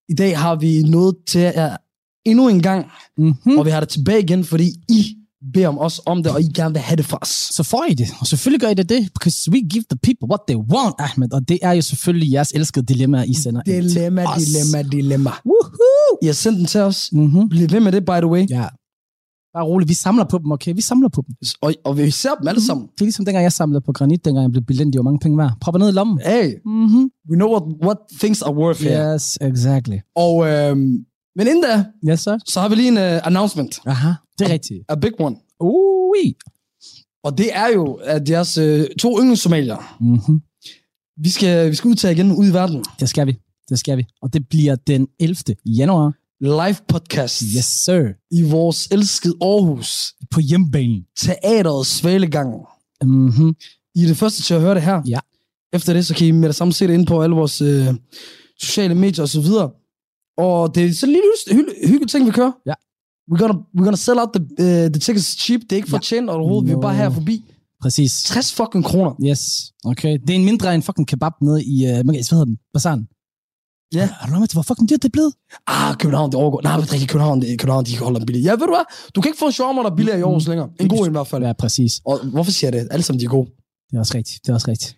[0.10, 1.78] i dag har vi noget til jer
[2.26, 3.58] endnu en gang, Mm-hmm.
[3.58, 5.16] og vi har det tilbage igen, fordi I
[5.54, 7.30] beder om os om det, og I gerne vil have det fra os.
[7.30, 8.08] så får I det.
[8.20, 11.34] Og selvfølgelig gør I det det, because we give the people what they want, Ahmed.
[11.34, 15.30] Og det er jo selvfølgelig jeres elskede dilemma, I sender Dilemma, dilemma, dilemma.
[15.46, 16.12] Woohoo!
[16.22, 17.10] I har sendt den til os.
[17.14, 17.50] Mm-hmm.
[17.50, 18.46] Bliv ved med det, by the way.
[18.50, 18.66] Ja.
[19.54, 20.74] Bare roligt, vi samler på dem, okay?
[20.76, 21.36] Vi samler på dem.
[21.62, 22.86] Og, og vi ser dem alle sammen.
[22.94, 25.20] Det er ligesom dengang, jeg samlede på granit, dengang jeg blev billig, de var mange
[25.20, 25.52] penge værd.
[25.62, 26.20] Propper ned i lommen.
[26.26, 27.04] Hey, Mm-hmm.
[27.30, 29.14] we know what, what things are worth here.
[29.14, 29.98] Yes, exactly.
[30.16, 32.38] Og, øhm, men inden da, Yes, sir.
[32.46, 33.80] så har vi lige en uh, announcement.
[33.86, 34.84] Aha, det er rigtigt.
[34.90, 35.36] A big one.
[35.60, 36.36] Ui.
[37.24, 40.42] Og det er jo, at jeres øh, to yndlingssomalier, Mm-hmm.
[41.18, 42.84] vi skal, vi skal udtage igen ud i verden.
[43.00, 43.38] Det skal vi.
[43.70, 44.06] Det skal vi.
[44.22, 45.36] Og det bliver den 11.
[45.66, 46.14] januar.
[46.40, 48.04] Live podcast Yes, sir.
[48.32, 50.14] i vores elskede Aarhus.
[50.32, 51.04] På hjemmebanen.
[51.18, 52.54] Teateret Svalegang.
[53.04, 53.56] Mm-hmm.
[53.96, 55.02] I er det første til at høre det her.
[55.08, 55.20] Ja.
[55.74, 57.88] Efter det, så kan I med det samme se det ind på alle vores øh,
[58.60, 59.70] sociale medier og så videre.
[60.38, 62.52] Og det er sådan en lille hygge- hygge- hyggeligt ting, vi kører.
[62.66, 62.74] Ja.
[63.32, 65.62] We're gonna, we're gonna sell out the, uh, the tickets cheap.
[65.62, 66.32] Det er ikke for Ja.
[66.34, 66.68] overhovedet.
[66.68, 66.82] Vi er No.
[66.82, 67.44] bare her forbi.
[67.82, 68.24] Præcis.
[68.24, 69.12] 60 fucking kroner.
[69.30, 69.42] Yes.
[69.86, 70.18] Okay.
[70.22, 72.58] Det er en mindre end fucking kebab nede i, uh, hvad hedder den?
[72.74, 73.08] Bazaren.
[73.94, 74.10] Ja.
[74.20, 75.34] Har du til, hvor fucking dyrt det er blevet?
[75.68, 76.62] Ah, København, det overgår.
[76.62, 78.46] Nej, men det er ikke København, det er København, de holder dem billigt.
[78.46, 78.86] Ja, ved du hvad?
[79.16, 80.70] Du kan ikke få en shawarma, der er billigere i Aarhus længere.
[80.80, 81.44] En god en i hvert fald.
[81.44, 82.02] Ja, præcis.
[82.06, 82.88] Og hvorfor siger jeg det?
[82.92, 83.50] Alle sammen, de er gode.
[83.90, 84.40] Det er også rigtigt.
[84.44, 84.98] Det er også rigtigt.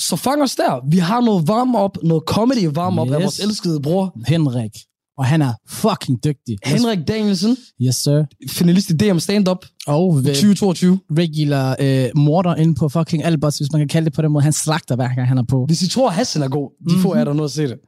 [0.00, 0.88] Så fang os der.
[0.90, 3.14] Vi har noget varm op, noget comedy varm op yes.
[3.14, 4.70] af vores elskede bror, Henrik.
[5.18, 6.58] Og han er fucking dygtig.
[6.64, 8.22] Henrik Danielsen, Yes, sir.
[8.50, 10.98] finalist i DM Stand-Up Og ved 2022.
[11.18, 14.42] regular øh, morder inde på fucking Albers, hvis man kan kalde det på den måde.
[14.42, 15.64] Han slagter hver gang han er på.
[15.66, 17.02] Hvis I tror, Hassan er god, de Mhm.
[17.02, 17.78] får jeg der noget at se det.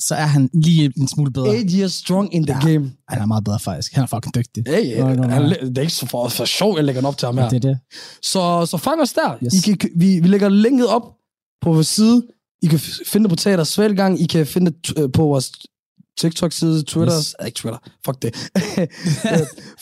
[0.00, 1.54] Så er han lige en smule bedre.
[1.56, 2.72] Eight years strong in the Ja.
[2.72, 2.92] game.
[3.08, 3.92] Han er meget bedre faktisk.
[3.94, 4.64] Han er fucking dygtig.
[4.98, 5.22] Nå, nå.
[5.28, 7.48] han, det er ikke så for, for sjov, jeg lægger den op til ham her.
[7.48, 7.78] Det er det.
[8.22, 9.36] Så, så fang os der.
[9.44, 9.66] Yes.
[9.66, 11.02] I kan, vi, vi lægger linket op
[11.62, 12.22] på vores side.
[12.62, 14.20] I kan finde det på Teater Svælgang.
[14.20, 15.52] I kan finde det øh, på vores
[16.20, 17.34] TikTok-side, Twitter, Yes.
[17.46, 18.34] ikke Twitter, fuck det,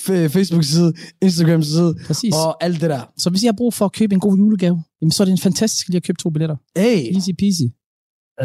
[0.05, 2.35] F- Facebook-side, Instagram-side Præcis.
[2.35, 3.01] Og, og alt det der.
[3.19, 5.33] så hvis I har brug for at købe en god julegave, jamen, så er det
[5.33, 6.57] en fantastisk lige at købe to billetter.
[6.77, 7.63] Hey, Easy peasy.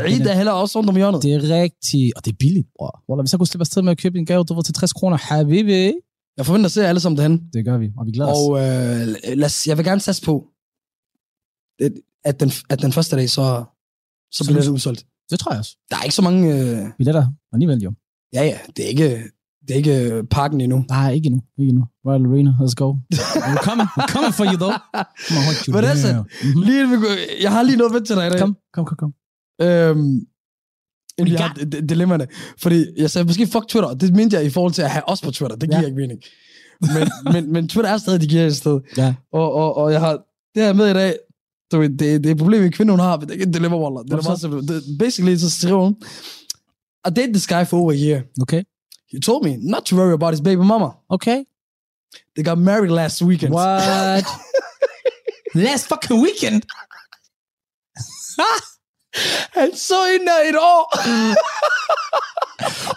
[0.10, 1.24] I der heller også rundt om hjørnet.
[1.24, 3.04] Det er rigtigt, og det er billigt, bror.
[3.10, 4.94] Wallah, hvis jeg kunne slippe afsted med at købe en gave, du var til 60
[4.94, 5.94] kroner, habibi.
[6.38, 7.42] Jeg forventer at se alle sammen derhen.
[7.54, 8.38] Det gør vi, og vi glæder os.
[8.38, 10.48] Og øh, lad os, jeg vil gerne satse på,
[12.26, 13.64] at- den, at den første dag, så,
[14.32, 15.06] så Så bliver det udsolgt.
[15.30, 15.78] Det tror jeg også.
[15.90, 16.42] Der er ikke så mange...
[16.60, 17.94] Øh, Billetter alligevel jo.
[18.34, 19.24] ja, ja, det er ikke...
[19.68, 20.86] Det er ikke øh, parken endnu.
[20.90, 21.42] Nej, ikke endnu.
[21.60, 21.86] Ikke endnu.
[22.08, 22.88] Royal Arena, let's go.
[23.48, 23.88] We're coming.
[23.98, 24.78] We're coming for you, though.
[25.28, 26.10] Come on, hold you Men altså.
[26.44, 26.62] Mhm.
[26.68, 26.82] Lige,
[27.42, 28.40] jeg har lige noget ved til dig i dag.
[28.40, 29.12] Kom, kom, kom, kom.
[29.62, 30.20] Øhm,
[31.22, 32.28] We jeg har d- dilemmaerne.
[32.58, 33.90] Fordi jeg sagde, måske fuck Twitter.
[33.90, 35.56] og Det mente jeg i forhold til at have os på Twitter.
[35.58, 35.86] Det giver Ja.
[35.86, 36.22] ikke mening.
[36.82, 38.80] Men, men, men Twitter er stadig, de giver et sted.
[38.98, 39.14] Ja.
[39.34, 40.12] Og, og, og jeg har
[40.56, 41.18] det her med i dag.
[41.72, 43.18] Du ved, det, det er et problem, en kvinde, hun har.
[43.18, 44.04] men Det er ikke et dilemma, Waller.
[44.04, 44.68] Det er meget simpelt.
[44.70, 45.96] Det, basically, så skriver hun,
[47.08, 48.22] I date this guy for over a year.
[48.42, 48.64] Okay.
[49.12, 50.90] He told me not to worry about his baby mama.
[51.10, 51.44] Okay.
[52.36, 53.54] They got married last weekend.
[53.54, 54.26] What?
[55.56, 56.64] Last fucking weekend.
[59.54, 60.84] Han så hende i et år.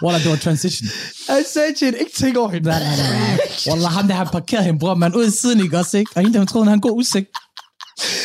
[0.03, 0.89] Wallah, det var transition.
[1.29, 2.69] Han sagde til hende, ikke tænk over hende.
[2.69, 3.39] Nej, nej, nej.
[3.67, 6.11] Wallah, ham der har parkeret hende, bror, man, ud i siden, ikke også, ikke?
[6.15, 7.27] Og hende der, troede, hun havde en god udsigt.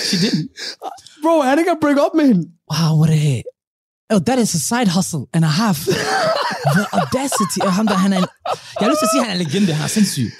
[0.07, 0.47] She didn't.
[1.23, 2.45] Bro, han ikke at break up med hende.
[2.73, 3.43] Wow, what a...
[4.15, 5.79] Oh, that is a side hustle and a half.
[6.77, 8.27] The audacity af ham der, han er en...
[8.81, 10.33] Jeg har lyst til at sige, at han er en legende, han er sindssyg.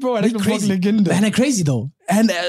[0.00, 1.02] Bro, han er ikke en legende.
[1.02, 1.82] Men han er crazy, dog.
[2.16, 2.42] Han er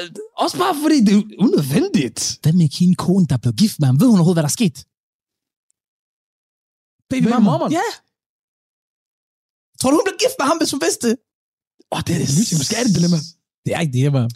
[0.43, 2.39] også bare fordi, det er unødvendigt.
[2.41, 3.99] Hvad med hende kone, der blev gift med ham?
[3.99, 4.77] Ved hun overhovedet, hvad der er sket?
[7.11, 7.65] Baby, mama?
[7.79, 7.87] Ja.
[9.79, 11.15] Tror du, hun blev gift med ham, hvis hun vidste det?
[11.91, 12.29] Åh, oh, det er det.
[12.61, 13.19] Måske er det dilemma.
[13.65, 14.29] Det er ikke det, man.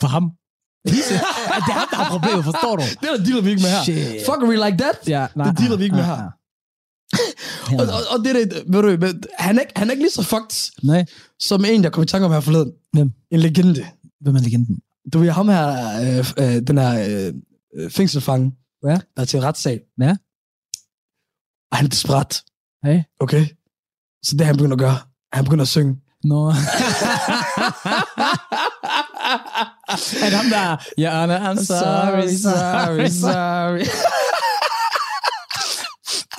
[0.00, 0.24] For ham.
[1.66, 2.82] det er ham, der har problemet, forstår du?
[3.00, 3.82] Det der dealer vi ikke med her.
[3.86, 4.26] Shit.
[4.28, 4.96] Fuckery like that.
[5.14, 6.20] Ja, nej, Det dealer vi ikke med her.
[7.80, 9.06] Og, og, og det er det, ved du,
[9.38, 11.04] han er, han er ikke lige så fucked, Nej,
[11.40, 12.72] som en, jeg kom i tanke om her forleden.
[12.92, 13.12] Hvem?
[13.30, 13.86] En legende.
[14.20, 14.78] Hvem er legenden?
[15.12, 15.68] Du ved, ham her,
[16.00, 17.34] øh, øh, den her øh,
[17.76, 18.52] øh, fængselfange,
[18.84, 18.98] Ja.
[19.16, 19.80] der er til retssag.
[20.00, 20.16] Ja.
[21.70, 22.42] Og han er desperat.
[22.84, 23.00] Hey.
[23.20, 23.46] Okay?
[24.22, 24.98] Så det han begynder at gøre,
[25.32, 25.96] han begynder at synge.
[26.24, 26.48] Nå.
[30.22, 30.76] er det ham der?
[30.98, 33.86] Ja, Anna, I'm sorry, sorry, sorry.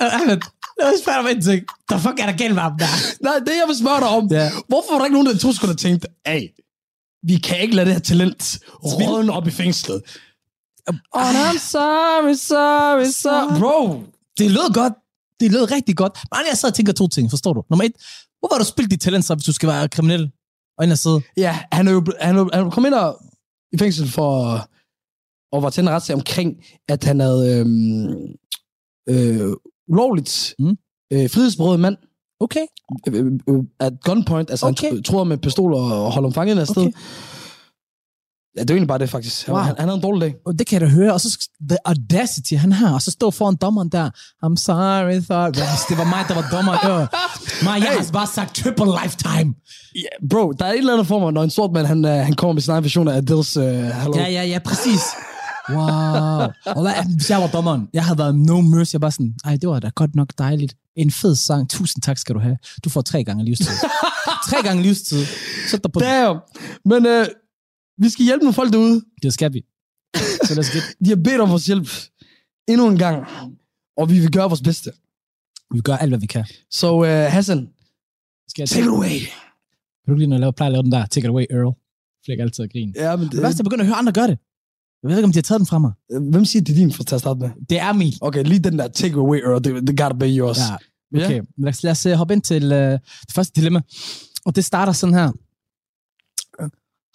[0.00, 0.40] Ahmed,
[0.80, 1.62] lad os spørge dig om en ting.
[1.90, 2.86] The fuck er der galt med ham der?
[3.22, 4.26] Nej, det jeg vil spørge dig om.
[4.30, 4.50] Ja.
[4.68, 6.42] Hvorfor var der ikke nogen, der i to sekunder tænkte, hey,
[7.22, 10.02] vi kan ikke lade det her talent rådne op i fængslet.
[11.12, 13.58] Oh, I'm sorry, sorry, sorry.
[13.60, 14.02] Bro,
[14.38, 14.92] Det lød godt.
[15.40, 16.18] Det lød rigtig godt.
[16.32, 17.62] Men jeg sad og tænker to ting, forstår du?
[17.70, 17.92] Nummer et,
[18.38, 20.30] hvor var du spillet dit talent så, hvis du skal være kriminel?
[20.78, 21.20] Og ind og sidde.
[21.36, 23.20] ja, han er jo, han er, han er kommet ind og,
[23.72, 24.52] i fængsel for
[25.56, 26.56] at var til en retssag omkring,
[26.88, 28.08] at han havde øhm,
[29.08, 29.52] øh,
[29.88, 30.76] ulovligt Mm.
[31.12, 31.96] øh, frihedsberøvet mand
[32.40, 32.66] Okay.
[33.08, 34.88] øh, øh, at gunpoint, altså okay.
[34.88, 36.82] Han tro- tror med pistol og holder ham fanget afsted.
[36.82, 36.92] Okay.
[38.56, 39.46] Ja, det er egentlig bare det, faktisk.
[39.46, 39.62] Han, Wow.
[39.64, 40.34] han, han havde en dårlig dag.
[40.46, 41.12] Og det kan jeg da høre.
[41.12, 42.94] Og så the audacity, han har.
[42.94, 44.10] Og så står foran dommeren der.
[44.44, 45.12] I'm sorry.
[45.14, 46.72] Hvis det var mig, der var dommer.
[46.72, 47.06] Øh.
[47.64, 49.54] Nej, jeg har bare sagt triple lifetime.
[49.94, 52.32] Ja, bro, der er et eller andet form, når en sort mand, han, øh, han
[52.34, 54.12] kommer med sin egen version af Adele's uh, Hello.
[54.16, 55.00] Ja, ja, ja, præcis.
[55.70, 56.48] Wow.
[56.76, 58.92] Og hvad, hvis jeg var dommeren, jeg havde været no mercy.
[58.94, 60.76] Jeg bare sådan, ej, det var da godt nok dejligt.
[60.96, 61.70] En fed sang.
[61.70, 62.58] Tusind tak skal du have.
[62.84, 63.66] Du får tre gange livstid.
[64.50, 65.24] tre gange livstid.
[65.70, 66.06] Sæt dig på det.
[66.06, 66.40] Damn.
[66.84, 67.26] Men øh,
[67.98, 69.02] vi skal hjælpe nogle folk derude.
[69.22, 69.64] Det skal vi.
[70.44, 70.82] Så lad os get.
[71.04, 71.88] De har bedt om vores hjælp
[72.68, 73.26] endnu en gang,
[73.96, 74.92] og vi vil gøre vores bedste.
[75.74, 76.44] Vi gør alt, hvad vi kan.
[76.70, 77.68] Så øh, Hassan,
[78.48, 79.08] Skal jeg take it away.
[79.08, 81.44] Kan du ikke lige, når jeg laver, plejer at lave den der, take it away,
[81.50, 81.74] Earl?
[82.24, 82.92] Flækker altid at grine.
[82.96, 84.38] Ja, men Det værste, jeg begynder at høre andre gøre det.
[85.02, 85.92] Jeg ved ikke, om de har taget den fra mig.
[86.12, 87.50] øh, hvem siger, det er din for til at starte med?
[87.70, 88.12] Det er min.
[88.20, 90.58] Okay, lige den der take away, Earl, det, det gotta be yours.
[91.14, 91.38] Ja, okay.
[91.38, 93.80] Men Lad os, lad os øh, hoppe ind til uh, det første dilemma.
[94.46, 95.32] Og det starter sådan her.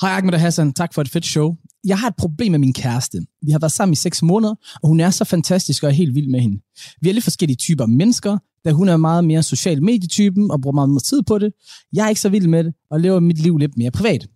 [0.02, 1.56] Hej Ahmed og Hassan, tak for et fedt show.
[1.86, 3.18] Jeg har et problem med min kæreste.
[3.42, 6.16] Vi har været sammen i seks måneder, og hun er så fantastisk og er helt
[6.16, 6.62] vild med hende.
[7.02, 10.74] Vi er lidt forskellige typer mennesker, da hun er meget mere social medietypen og bruger
[10.76, 11.54] meget mere tid på det.
[11.94, 14.28] Jeg er ikke så vild med det, og lever mit liv lidt mere privat.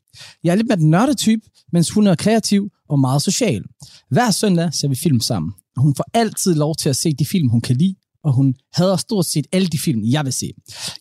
[0.44, 1.42] Jeg er lidt mere den nørde type,
[1.74, 3.64] mens hun er kreativ og meget social.
[4.10, 7.50] Hver søndag ser vi film sammen, hun får altid lov til at se de film,
[7.50, 10.52] hun kan lide, og hun hader stort set alle de film, jeg vil se.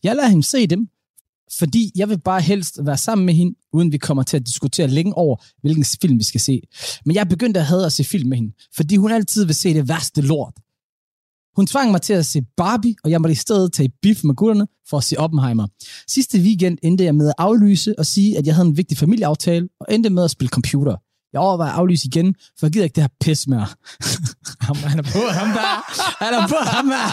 [0.02, 0.88] Jeg lader hende se dem,
[1.58, 4.88] fordi jeg vil bare helst være sammen med hende, uden vi kommer til at diskutere
[4.88, 6.60] længe over, hvilken film vi skal se.
[7.04, 9.54] Men jeg er begyndt at hade at se film med hende, fordi hun altid vil
[9.54, 10.54] se det værste lort.
[11.56, 14.34] Hun tvang mig til at se Barbie, og jeg måtte i stedet tage biff med
[14.34, 15.66] gutterne for at se Oppenheimer.
[16.08, 19.68] Sidste weekend endte jeg med at aflyse og sige, at jeg havde en vigtig familieaftale,
[19.80, 20.96] og endte med at spille computer.
[21.32, 23.66] Jeg overvejer at aflyse igen, for jeg gider ikke det her pis mere.
[24.66, 25.84] ham, han er på ham der.
[26.24, 27.08] Han er på ham der.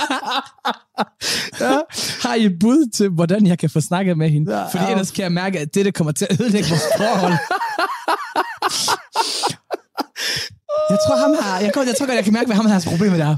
[1.65, 1.79] ja.
[2.27, 4.57] Har I et bud til, hvordan jeg kan få snakket med hende?
[4.57, 7.33] Ja, Fordi ellers kan jeg mærke, at det kommer til at ødelægge vores forhold.
[10.89, 12.83] jeg tror, ham her, jeg, kan, jeg tror godt, jeg kan mærke, hvad ham har
[12.89, 13.37] problemet er.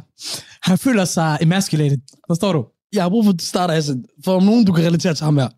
[0.69, 1.97] Han føler sig emasculated.
[2.29, 2.65] Forstår du?
[2.93, 5.37] Jeg har brug for at starte, Hassan, for om nogen, du kan relatere til ham
[5.37, 5.49] her.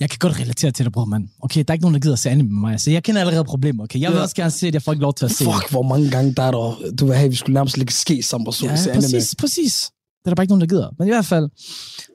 [0.00, 1.28] Jeg kan godt relatere til det, bror, mand.
[1.42, 3.20] Okay, der er ikke nogen, der gider at se anime med mig, så jeg kender
[3.20, 4.00] allerede problemer, okay?
[4.00, 4.22] Jeg vil Ja.
[4.22, 5.54] også gerne se det, jeg får ikke lov til at se det.
[5.54, 7.92] Fuck, hvor mange gange der er der, du vil have, at vi skulle nærmest lægge
[7.92, 9.02] ske sammen og så Ja, se anime.
[9.02, 9.90] præcis, præcis.
[10.20, 10.90] Det er der bare ikke nogen, der gider.
[10.98, 11.48] Men i hvert fald,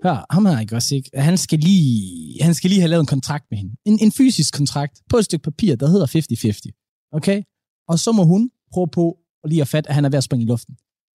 [0.06, 1.10] hør, ham her, ikke også, ikke?
[1.16, 3.76] Han skal lige, han skal lige have lavet en kontrakt med hende.
[3.86, 7.10] En, en fysisk kontrakt på et stykke papir, der hedder 50-50.
[7.14, 7.42] Okay?
[7.90, 10.44] Og så må hun prøve på lige at fatte, at han er ved at springe
[10.46, 10.76] i luften.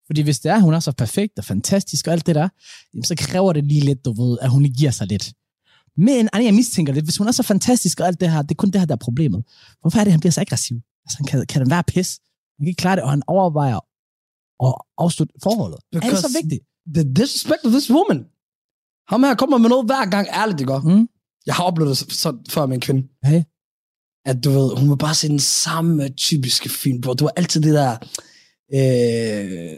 [0.08, 2.50] Fordi hvis det er, at hun er så perfekt og fantastisk og alt det der,
[2.94, 5.34] jamen, så kræver det lige lidt, du ved, at hun giver sig lidt.
[5.98, 8.56] Men Anja, mistænker lidt, hvis hun er så fantastisk og alt det her, det er
[8.56, 9.44] kun det her, der er problemet.
[9.82, 10.78] Hvorfor er det, at han bliver så aggressiv?
[11.06, 12.20] Altså, han kan, kan den være pis?
[12.58, 13.80] Han kan ikke klare det, og han overvejer
[14.66, 15.80] at afslutte forholdet.
[15.94, 16.62] er det så Because- vigtigt?
[16.96, 18.26] The disrespect of this woman.
[19.10, 20.80] Ham her kommer med noget hver gang, ærligt, det går.
[20.80, 21.08] Mm.
[21.46, 23.08] Jeg har oplevet det så, før med en kvinde.
[23.24, 23.42] Hey.
[24.26, 27.14] At du ved, hun var bare se den samme typiske film, bro.
[27.14, 27.98] Du var altid det der...
[28.76, 29.78] Øh,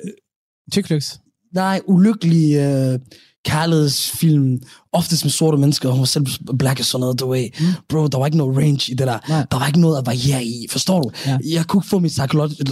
[0.72, 1.20] Tyklyks.
[1.54, 3.00] nej, ulykkelige øh,
[3.46, 4.60] kærlighedsfilm.
[4.94, 5.90] Oftest med sorte mennesker.
[5.90, 6.26] Hun var selv
[6.60, 7.50] black og sådan noget, du ved.
[7.60, 7.66] Mm.
[7.90, 9.20] Bro, der var ikke noget range i det der.
[9.30, 9.46] Nej.
[9.52, 10.66] Der var ikke noget at variere i.
[10.72, 11.12] Forstår du?
[11.26, 11.38] Ja.
[11.46, 12.68] Jeg kunne ikke få mit psychological,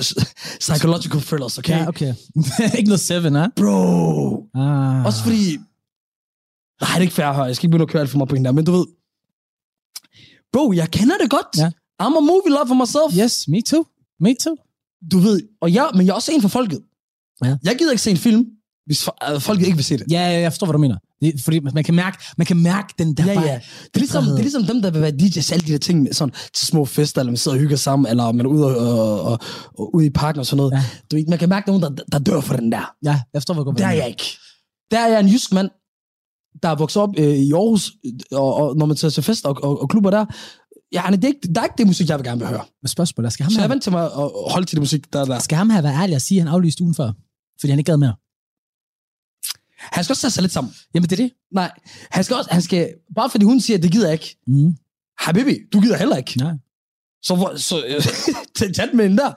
[0.59, 1.77] psychological thrillers, okay?
[1.79, 2.13] Ja, okay.
[2.77, 3.47] ikke noget seven, ha?
[3.55, 5.05] Bro, Ah.
[5.05, 5.57] Også fordi...
[6.81, 7.43] Nej, det er ikke fair.
[7.45, 8.53] Jeg skal ikke begynde at køre alt for meget på hende der.
[8.53, 8.85] Men du ved...
[10.53, 11.47] Bro, jeg kender det godt.
[11.57, 11.67] Ja.
[12.03, 13.23] I'm a movie lover myself.
[13.23, 13.85] Yes, me too.
[14.19, 14.55] Me too.
[15.11, 16.79] Du ved, og jeg, men jeg er også en for folket.
[17.45, 17.55] Ja.
[17.63, 18.45] Jeg gider ikke se en film,
[18.85, 20.05] hvis for, øh, folket ikke vil se det.
[20.11, 20.97] Ja, ja, jeg forstår, hvad du mener.
[21.21, 23.45] Det fordi man kan mærke, man kan mærke den der Ja, bare...
[23.45, 23.53] ja.
[23.83, 26.01] Det er, ligesom, det er ligesom dem, der vil være DJ's, alle de der ting
[26.01, 28.65] med sådan, til små fester, eller man sidder og hygger sammen, eller man er ude,
[28.65, 29.39] og, og, og,
[29.77, 30.71] og ude i parken og sådan noget.
[30.71, 30.83] Ja.
[31.11, 32.93] Du, man kan mærke nogen, der, der dør for den der.
[33.03, 34.23] Ja, jeg forstår, hvad du Det er jeg ikke.
[34.91, 35.69] Der er jeg en jysk mand,
[36.63, 37.91] der er vokset op øh, i Aarhus,
[38.31, 40.25] og, og når man tager til fester og, og, og klubber der,
[40.91, 42.65] ja, det er ikke, der er ikke det musik, jeg vil gerne vil høre.
[42.81, 45.13] Men spørgsmålet er, skal ham, Så jeg vant til mig at holde til det musik,
[45.13, 45.39] der er der.
[45.39, 47.11] skal ham her være ærlig og sige, at han aflyste ugen før?
[47.59, 48.15] Fordi han ikke gad mere.
[49.79, 50.73] Han skal også tage sig lidt sammen.
[50.93, 51.31] Jamen, det er det.
[51.51, 51.71] Nej,
[52.11, 54.37] han skal også, han skal, bare fordi hun siger, at det gider jeg ikke.
[54.47, 54.75] Mm.
[55.17, 56.37] Habibi, du gider heller ikke.
[56.37, 56.53] Nej.
[57.23, 58.01] Så, hvor- så øh,
[58.73, 59.31] tag den med hende der.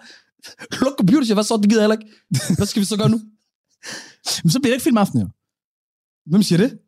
[0.84, 2.56] Luk computer, hvad så, det gider jeg heller ikke.
[2.56, 3.20] Hvad skal vi så gøre nu?
[4.42, 5.28] Men så bliver det ikke filmaften, jo.
[6.26, 6.78] Hvem siger det?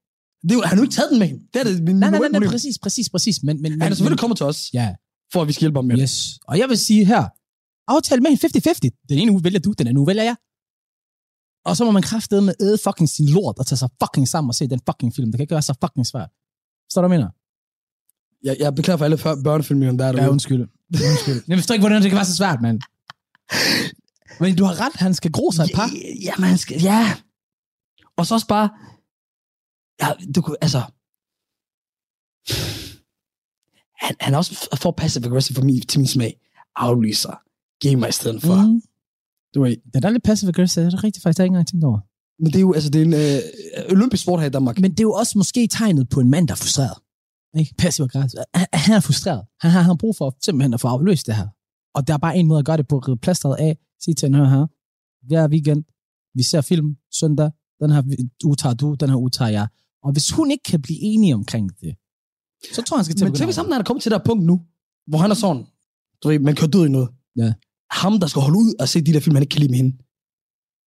[0.43, 1.43] Det er jo, han har jo ikke taget den med hende.
[1.55, 3.43] Det er det min Nej, nej, nej, nej, præcis, præcis, præcis.
[3.43, 4.95] Men, men, men, Han er selvfølgelig men, kommet til os, Ja,
[5.33, 6.03] for at vi skal hjælpe ham med det.
[6.03, 6.39] yes.
[6.49, 7.25] Og jeg vil sige her,
[7.89, 9.07] aftale med hende 50-50.
[9.09, 10.37] Den ene uge vælger du, den anden uge vælger jeg.
[11.65, 14.49] Og så må man kraftedeme med æde fucking sin lort og tage sig fucking sammen
[14.49, 15.29] og se den fucking film.
[15.33, 16.31] Det kan ikke være så fucking svært.
[16.91, 17.31] Så du, hvad jeg mener?
[18.45, 20.31] Jeg, jeg beklager for alle før- børnefilmene, der er derude.
[20.31, 20.61] undskyld.
[21.11, 21.43] undskyld.
[21.49, 22.81] Jeg forstår ikke, hvordan det kan være så svært, mand.
[24.41, 25.91] Men du har ret, han skal gro sig et par.
[25.95, 27.13] Ja, ja, man skal, ja.
[28.17, 28.69] Og så også bare,
[30.03, 30.83] ja, du kunne, altså,
[34.03, 36.41] han, han er også for passive aggressive for mig, til min smag.
[36.77, 37.35] Aflyser.
[37.81, 38.67] Gamer i stedet for.
[38.67, 38.83] Mm.
[39.55, 39.77] Du ved.
[39.95, 42.01] Det er lidt passive aggressive, det er rigtigt faktisk, har jeg ikke engang tænkt over.
[42.43, 44.81] Men det er jo, altså, det er en øh, olympisk sport her i Danmark.
[44.81, 46.99] Men det er jo også måske tegnet på en mand, der er frustreret.
[47.59, 47.75] Ikke?
[47.79, 48.41] Passiv aggressiv.
[48.55, 49.43] Han, han er frustreret.
[49.61, 51.49] Han har, han har brug for simpelthen at få afløst det her.
[51.95, 52.99] Og der er bare en måde at gøre det på.
[52.99, 53.79] Rive plasteret af.
[54.05, 54.67] Sige til hende, her.
[55.27, 55.85] Hver weekend.
[56.35, 57.51] Vi ser film søndag.
[57.81, 58.03] Den her
[58.45, 59.67] uge tager du, den her uge tager jeg.
[60.05, 61.93] Og hvis hun ikke kan blive enige omkring det,
[62.75, 64.19] så tror jeg, han skal til Men tænk, hvis ham, der er kommet til det
[64.19, 64.55] her punkt nu,
[65.07, 65.65] hvor han er sådan,
[66.23, 67.09] du ved, man kører død i noget.
[67.37, 67.53] Ja.
[67.91, 69.79] Ham, der skal holde ud og se de der film, han ikke kan lide med
[69.83, 69.93] hende.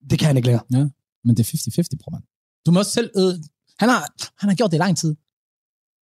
[0.09, 0.89] Det kan han ikke længere.
[1.25, 2.23] Men det er 50-50, bror, mand.
[2.65, 3.09] Du må også selv...
[3.17, 3.33] Øh,
[3.79, 4.01] han, har,
[4.41, 5.15] han har gjort det i lang tid.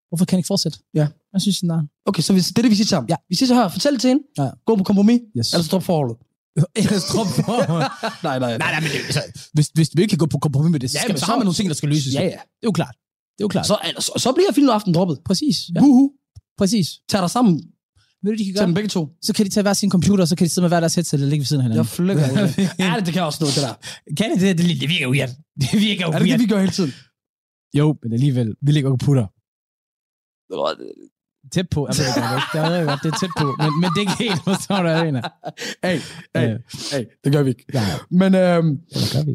[0.10, 0.78] Hvorfor kan han ikke fortsætte?
[0.94, 1.08] Ja.
[1.34, 1.88] Jeg synes, er...
[2.06, 3.06] Okay, så hvis, det er det, vi siger ham.
[3.10, 3.16] Ja.
[3.30, 4.24] Vi siger så her, fortæl det til hende.
[4.38, 4.50] Ja.
[4.66, 5.54] Gå på kompromis, Yes.
[5.54, 6.18] eller stop forholdet.
[6.76, 7.58] Ellers drop for.
[8.28, 9.22] nej, nej, Nej, nej, men det, altså,
[9.54, 11.32] hvis, hvis vi ikke kan gå på kompromis med det, så, Ja, skal, så så-
[11.32, 12.14] har man nogle ting, der skal løses.
[12.14, 12.26] Ja, jo.
[12.26, 12.32] ja.
[12.32, 12.96] Det er jo klart.
[13.38, 13.68] Det er jo klart.
[13.68, 15.20] Så, så, så bliver filmaften droppet.
[15.26, 15.58] præcis.
[15.76, 15.80] Ja.
[15.80, 16.12] Buhu.
[16.58, 16.88] Præcis.
[17.10, 17.54] Tag dig sammen.
[18.24, 18.76] Ved du, de kan Tag dem gøre?
[18.76, 19.10] begge to.
[19.22, 20.96] Så kan de tage hver sin computer, og så kan de sidde med hver deres
[20.96, 21.78] headset og ligge ved siden af hinanden.
[21.86, 22.24] Jeg flykker.
[22.86, 23.74] ja, det, det kan også noget, det der.
[24.18, 24.58] Kan det det?
[24.58, 25.30] Det, det virker weird.
[25.72, 26.94] Det virker Er det det, vi gør hele tiden?
[27.78, 28.56] Jo, men alligevel.
[28.62, 29.26] Vi ligger og putter.
[31.52, 31.88] Tæt på.
[31.88, 32.58] Jeg ved ved ikke.
[32.58, 33.56] Jeg ved godt, det er tæt på.
[33.60, 35.22] Men, men det er ikke helt, forstår du, jeg mener.
[35.88, 36.00] Hey,
[36.36, 36.60] hey, Øh,
[36.92, 37.66] hey, det gør vi ikke.
[37.74, 39.34] Ja, Men øhm, det gør vi.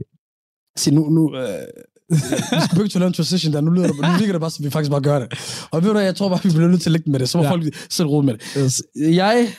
[0.77, 1.67] se nu, nu øh,
[2.11, 2.17] vi
[2.65, 3.61] skal begge to lave en transition der.
[3.61, 5.29] Nu, lyder det, nu ligger det bare, som vi faktisk bare gør det.
[5.71, 7.29] Og ved du jeg tror bare, vi bliver nødt til at lægge med det.
[7.29, 7.49] Så må Ja.
[7.49, 7.55] ja.
[7.55, 8.81] folk selv rode med det.
[9.17, 9.55] Jeg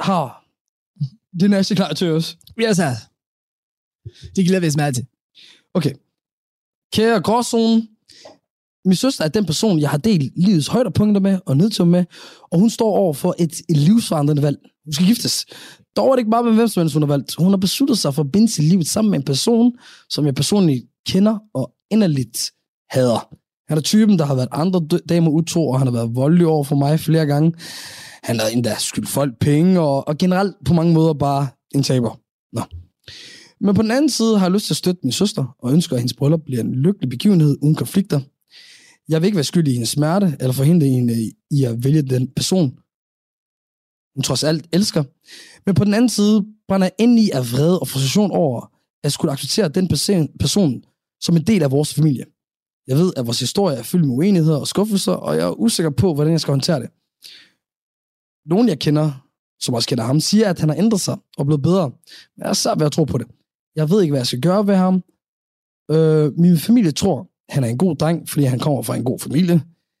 [0.00, 0.44] har
[1.40, 2.38] det næste klar til os.
[2.60, 2.82] Ja, så.
[4.36, 5.06] Det glæder vi os meget til.
[5.74, 5.92] Okay.
[6.92, 7.88] Kære gråzone,
[8.84, 12.04] min søster er den person, jeg har delt livets højdepunkter med og nedtur med,
[12.50, 14.58] og hun står over for et, et livsforandrende valg.
[14.84, 15.46] Hun skal giftes.
[15.96, 17.34] Dog er det ikke bare med hvem som helst, hun har valgt.
[17.38, 19.72] Hun har besluttet sig for at binde sit liv sammen med en person,
[20.10, 22.52] som jeg personligt kender og inderligt
[22.90, 23.28] hader.
[23.68, 26.64] Han er typen, der har været andre damer utro, og han har været voldelig over
[26.64, 27.52] for mig flere gange.
[28.22, 32.20] Han har endda skyldt folk penge, og, og generelt på mange måder bare en taber.
[32.52, 32.62] Nå.
[33.60, 35.96] Men på den anden side har jeg lyst til at støtte min søster, og ønsker,
[35.96, 38.20] at hendes bryllup bliver en lykkelig begivenhed uden konflikter.
[39.08, 42.02] Jeg vil ikke være skyldig i hendes smerte, eller forhindre hende øh, i at vælge
[42.02, 42.78] den person,
[44.14, 45.04] hun trods alt elsker.
[45.66, 48.72] Men på den anden side brænder jeg ind i af vrede og frustration over,
[49.04, 50.84] at skulle acceptere, den person, person
[51.20, 52.24] som en del af vores familie.
[52.86, 55.90] Jeg ved, at vores historie er fyldt med uenigheder og skuffelser, og jeg er usikker
[55.90, 56.90] på, hvordan jeg skal håndtere det.
[58.46, 59.28] Nogen, jeg kender,
[59.60, 61.90] som også kender ham, siger, at han har ændret sig og blevet bedre.
[62.36, 63.26] Men jeg er svært ved at tro på det.
[63.76, 65.02] Jeg ved ikke, hvad jeg skal gøre ved ham.
[65.90, 69.18] Øh, min familie tror, han er en god dreng, fordi han kommer fra en god
[69.18, 69.54] familie.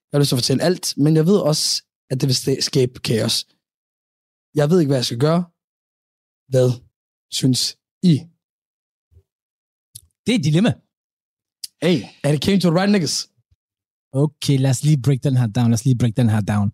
[0.08, 3.00] Jeg har lyst til at fortælle alt, men jeg ved også, at det vil skabe
[3.00, 3.46] kaos.
[4.54, 5.44] Jeg ved ikke, hvad jeg skal gøre.
[6.52, 6.68] Hvad
[7.30, 7.60] synes
[8.02, 8.14] I?
[10.24, 10.72] Det er et dilemma.
[11.82, 13.16] Hey, and it came to the right niggas.
[14.12, 15.70] Okay, lad os lige break den her down.
[15.70, 16.68] Lad os lige break den her down.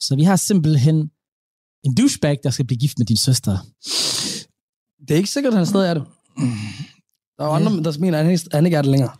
[0.00, 0.96] Så vi har simpelthen
[1.86, 3.54] en douchebag, der skal blive gift med din søster.
[5.00, 6.04] Det er ikke sikkert, at han stadig er det.
[7.38, 9.16] Der er andre, der mener, at han ikke- han ikke er det længere.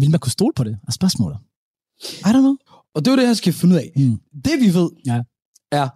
[0.00, 0.78] Vil man kunne stole på det?
[0.88, 1.38] Er spørgsmålet.
[2.28, 2.56] I don't know.
[2.94, 3.88] Og det er jo det, han skal finde ud af.
[3.96, 4.20] Mm.
[4.46, 5.18] Det vi ved, Ja.
[5.80, 5.88] er,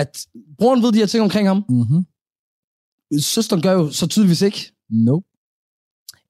[0.00, 0.26] at
[0.58, 1.64] broren ved de her ting omkring ham.
[1.68, 2.02] Mm-hmm.
[3.20, 4.60] Søsteren gør jo så tydeligvis ikke.
[4.90, 5.26] Nope.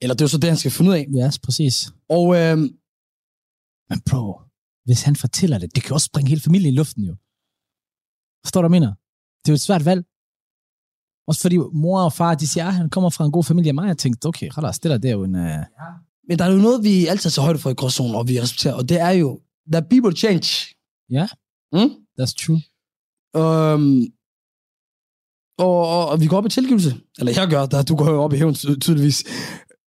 [0.00, 1.06] Eller det er jo så det, han skal finde ud af.
[1.18, 1.92] Yes, præcis.
[2.08, 2.58] Og øh,
[3.90, 4.40] Men bro,
[4.84, 7.14] hvis han fortæller det, det kan også springe hele familien i luften jo.
[8.44, 8.90] Forstår du, mener?
[9.42, 10.02] Det er jo et svært valg.
[11.28, 13.72] Også fordi mor og far, de siger, at han kommer fra en god familie.
[13.72, 15.34] Mig, jeg tænkte, okay, hold det der, det er jo en...
[15.34, 15.62] Uh...
[16.28, 18.74] men der er jo noget, vi altid tager højde for i gråzonen, og vi respekterer,
[18.74, 19.40] og det er jo,
[19.72, 20.46] that people change.
[21.10, 21.26] Ja.
[21.72, 21.90] Mm?
[22.20, 22.60] That's true.
[23.40, 24.00] Øhm,
[25.58, 26.90] og, og, og vi går op i tilgivelse.
[27.18, 29.24] Eller jeg gør, der, du går jo op i hævn ty- tydeligvis.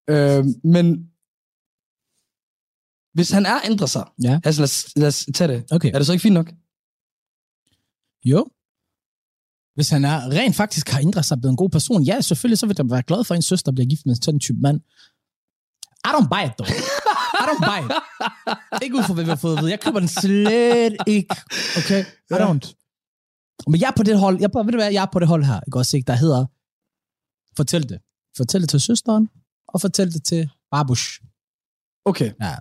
[0.09, 0.85] Øhm, men
[3.15, 4.39] hvis han er ændret sig, Ja.
[4.45, 5.71] altså lad os, lad os tage det.
[5.71, 5.89] Okay.
[5.93, 6.49] Er det så ikke fint nok?
[8.31, 8.41] Jo.
[9.75, 12.57] Hvis han er rent faktisk har ændret sig og blevet en god person, ja, selvfølgelig
[12.59, 14.59] så vil der være glad for, at en søster bliver gift med sådan en type
[14.61, 14.79] mand.
[16.09, 16.67] I don't buy it, dog.
[17.41, 17.91] I don't buy it.
[18.83, 19.71] Ikke ud fra, hvad vi har fået at vide.
[19.71, 21.35] Jeg køber den slet ikke.
[21.77, 22.01] Okay?
[22.31, 22.65] I don't.
[23.67, 25.27] Men jeg er på det hold, jeg, på- ved du hvad, jeg er på det
[25.27, 26.45] hold her, ikke også ikke, der hedder,
[27.57, 27.99] fortæl det.
[28.37, 29.29] Fortæl det til søsteren,
[29.67, 31.05] og fortæl det til Babush.
[32.05, 32.31] Okay.
[32.41, 32.55] Ja.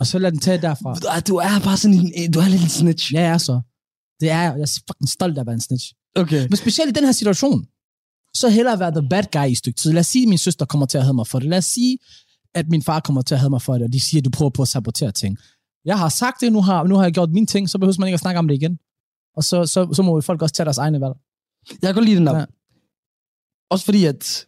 [0.00, 1.20] Og så lad den tage derfra.
[1.20, 3.14] Du er bare sådan en, du er lidt en snitch.
[3.14, 3.60] Ja, jeg er så.
[4.20, 4.52] Det er jeg.
[4.56, 5.92] Jeg er fucking stolt af at være en snitch.
[6.16, 6.42] Okay.
[6.50, 7.66] Men specielt i den her situation,
[8.34, 9.92] så hellere være the bad guy i et stykke tid.
[9.92, 11.48] Lad os sige, at min søster kommer til at have mig for det.
[11.48, 11.98] Lad os sige,
[12.54, 14.30] at min far kommer til at have mig for det, og de siger, at du
[14.30, 15.38] prøver på at sabotere ting.
[15.84, 18.08] Jeg har sagt det, nu har, nu har jeg gjort mine ting, så behøver man
[18.08, 18.78] ikke at snakke om det igen.
[19.36, 21.14] Og så, så, så må folk også tage deres egne valg.
[21.70, 22.32] Jeg kan godt lide den der.
[22.34, 22.38] Ja.
[22.38, 22.46] Ja.
[23.70, 24.46] Også fordi, at...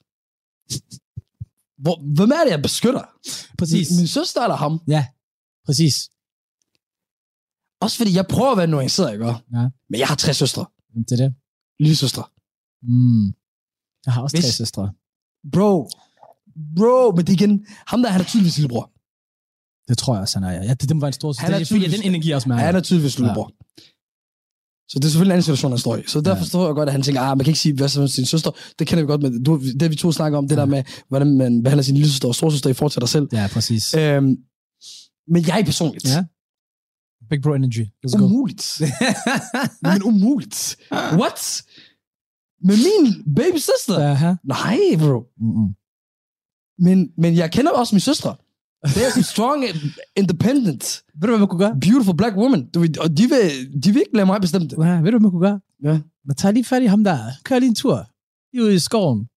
[1.85, 3.05] Hvor, hvem er det, jeg beskytter?
[3.59, 3.91] Præcis.
[3.91, 4.81] Min, min søster eller ham?
[5.67, 5.95] Præcis.
[7.85, 9.27] Også fordi, jeg prøver at være nuanceret, ikke?
[9.27, 9.65] Ja.
[9.91, 10.67] Men jeg har tre søstre.
[11.09, 11.35] Det er det.
[11.81, 12.25] Lille søstre.
[12.83, 13.27] Mm.
[14.07, 14.93] Jeg har også Hvis- tre søstre.
[15.53, 15.89] Bro.
[16.77, 17.67] Bro, men det igen...
[17.87, 18.91] Ham der, han er tydeligvis lillebror.
[19.89, 20.53] Det tror jeg også, han er.
[20.69, 21.35] Ja, det, det være en stor.
[21.39, 23.49] Han er Det fordi, at den tydeligvis- energi også med Ja, han er tydeligvis lillebror.
[24.91, 26.03] Så det er selvfølgelig en anden situation, han står i.
[26.07, 26.43] Så derfor Ja.
[26.43, 28.51] forstår jeg godt, at han tænker, ah, man kan ikke sige, hvad som sin søster.
[28.79, 29.45] Det kender vi godt med.
[29.45, 30.61] Du, det vi to snakker om, det Ja.
[30.61, 33.29] der med, hvordan man behandler sin lille søster og storsøster i forhold til dig selv.
[33.33, 33.95] Ja, præcis.
[33.95, 34.37] Øhm,
[35.33, 36.05] men jeg personligt.
[36.09, 36.25] Ja.
[37.31, 37.85] Big bro energy.
[38.07, 38.25] Let's go.
[38.25, 38.81] Umuligt.
[39.83, 40.77] men umuligt.
[40.93, 41.63] What?
[42.65, 44.11] Med min baby sister?
[44.11, 44.35] Aha.
[44.45, 45.19] Nej, bro.
[45.41, 45.69] Mm-mm.
[46.81, 48.37] Men, men jeg kender også min søstre.
[48.85, 49.65] Det er strong,
[50.17, 51.77] independent, Ved du, hvad man kunne gøre?
[51.81, 52.71] beautiful black woman.
[52.75, 54.77] Du, og de vil, de vil ikke lade mig bestemme det.
[54.79, 55.61] Ja, ved du, hvad man kunne gøre?
[55.85, 55.99] Ja.
[56.25, 57.19] Man tager lige fat i ham der.
[57.45, 58.07] Kør lige en tur.
[58.53, 59.29] Lige ud i skoven.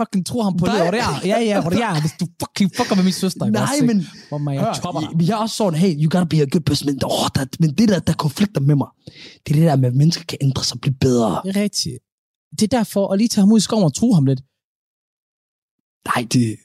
[0.00, 0.80] Fucking tro ham på det.
[0.86, 3.46] Og det er, ja, ja, og det er, hvis du fucking fucker med min søster.
[3.46, 6.24] Nej, også, men Hvor man, jeg hør, jeg, jeg er også sådan, hey, you gotta
[6.24, 6.86] be a good person.
[6.86, 8.88] Men, oh, der, men det der, der konflikter med mig,
[9.46, 11.40] det er det der med, at mennesker kan ændre sig og blive bedre.
[11.44, 11.98] Det er rigtigt.
[12.58, 14.40] Det er derfor at lige tage ham ud i skoven og tro ham lidt.
[16.08, 16.56] Nej, det...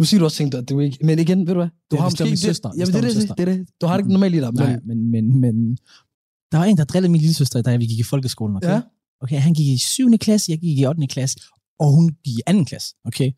[0.00, 0.98] Nu siger du også ting, er jo ikke...
[1.04, 1.68] Men igen, ved du hvad?
[1.90, 2.40] Du er, har måske min ikke...
[2.40, 2.70] søster.
[2.78, 3.66] Jamen, det det, det, det, det.
[3.80, 4.54] Du har det ikke normalt i dig.
[4.54, 5.54] Men, Nej, men, men, men...
[6.52, 8.68] Der var en, der drillede min lille søster, da vi gik i folkeskolen, okay?
[8.68, 8.80] Ja.
[9.20, 10.18] Okay, han gik i 7.
[10.18, 11.06] klasse, jeg gik i 8.
[11.06, 11.40] klasse,
[11.78, 12.64] og hun gik i 2.
[12.64, 13.30] klasse, okay?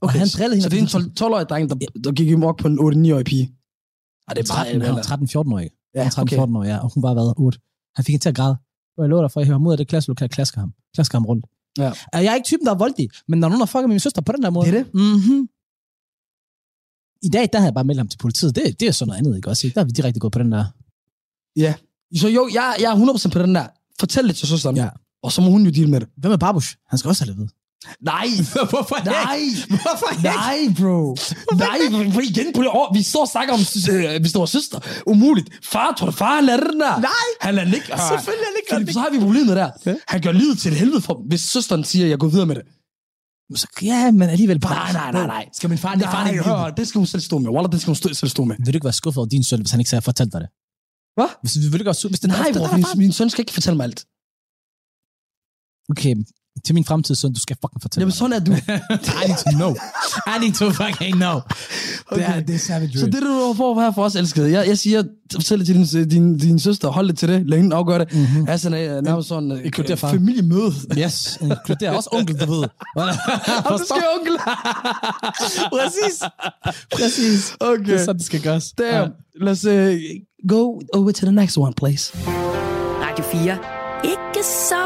[0.00, 0.62] Og Okay, han drillede hende.
[0.62, 3.24] Så det er en 12 12-årig dreng, der, der gik i mok på en 8-9-årig
[3.24, 3.46] pige.
[4.28, 4.64] Ej, det er bare...
[4.64, 5.76] 13, han var 13-14 år, ikke?
[5.94, 6.36] Ja, Han var okay.
[6.36, 7.58] 13-14 år, ja, og hun var været 8.
[7.96, 8.56] Han fik hende til at græde.
[8.96, 10.72] Og jeg lover dig for, at jeg hører ud af det klasselokale, klasker ham.
[10.94, 11.44] Klasker ham rundt.
[11.78, 11.90] Ja.
[12.12, 14.00] Og Jeg er ikke typen, der er voldig, men når nogen har fucket med min
[14.00, 14.66] søster på den der måde...
[14.66, 14.94] Det er det.
[14.94, 15.48] Mm-hmm.
[17.22, 18.56] I dag, der har jeg bare meldt ham til politiet.
[18.56, 19.66] Det, det er sådan noget andet, ikke også?
[19.66, 19.74] Ikke?
[19.74, 20.64] Der er vi direkte gået på den der...
[22.16, 23.66] Så jo, jeg, jeg er 100% på den der.
[24.00, 24.76] Fortæl det til søsteren.
[24.76, 24.88] Ja.
[25.22, 26.08] Og så må hun jo deal med det.
[26.16, 26.74] Hvem er Babush?
[26.88, 27.48] Han skal også have det ved.
[28.00, 28.26] Nej!
[28.70, 29.40] Hvorfor Nej!
[29.68, 31.16] Hvorfor Nej, bro.
[31.56, 32.94] Nej, for igen på det år.
[32.94, 34.78] Vi står og snakker om, øh, hvis det var søster.
[35.06, 35.48] Umuligt.
[35.64, 37.00] Far, tror du, far, han lader den der?
[37.00, 37.28] Nej!
[37.40, 37.86] Han lader den ikke.
[37.86, 38.08] hør.
[38.08, 38.74] Selvfølgelig det ikke.
[38.74, 39.70] Fordi så har vi problemet der.
[39.86, 39.94] Ja.
[40.08, 42.46] Han gør livet til et helvede for dem, hvis søsteren siger, at jeg går videre
[42.46, 42.62] med det.
[43.54, 44.74] Så, ja, men alligevel bare...
[44.74, 45.48] Nej, nej, nej, nej.
[45.52, 45.94] Skal min far...
[45.94, 47.50] Er far, Nej, ikke hør, det skal hun selv stå med.
[47.50, 48.56] Wallah, det skal hun stå, selv stå med.
[48.58, 50.50] Vil du ikke være skuffet over din søn, hvis han ikke havde fortalt dig det?
[51.16, 51.28] Hvad?
[51.42, 53.76] Hvis, vil du ikke være hvis det Nej, bror, min, min søn skal ikke fortælle
[53.76, 54.00] mig alt.
[55.92, 56.14] Okay,
[56.64, 58.52] til min fremtidige søn, du skal fucking fortælle Jamen, sådan er du.
[59.22, 59.74] I need to know.
[60.26, 61.40] I need to fucking know.
[62.06, 62.26] Okay.
[62.26, 62.98] Det er, det er savage.
[62.98, 64.52] Så det er du får her for os, elskede.
[64.52, 67.58] Jeg, jeg siger, fortæl det til din, din, din søster, hold det til det, lad
[67.58, 68.14] hende afgøre det.
[68.14, 68.48] Mm-hmm.
[68.48, 70.10] Altså, er nærmest sådan uh, Inkluder far.
[70.10, 70.72] familiemøde.
[70.98, 72.68] Yes, inkluderer også onkel, du ved.
[73.64, 74.36] Og det skal onkel.
[75.76, 76.22] Præcis.
[76.92, 77.56] Præcis.
[77.60, 77.84] Okay.
[77.84, 78.72] Det er sådan, det skal gøres.
[78.78, 79.12] Damn.
[79.40, 79.72] Lad os uh,
[80.48, 82.12] go over to the next one, please.
[83.02, 83.58] Radio 4.
[84.04, 84.76] Ikke så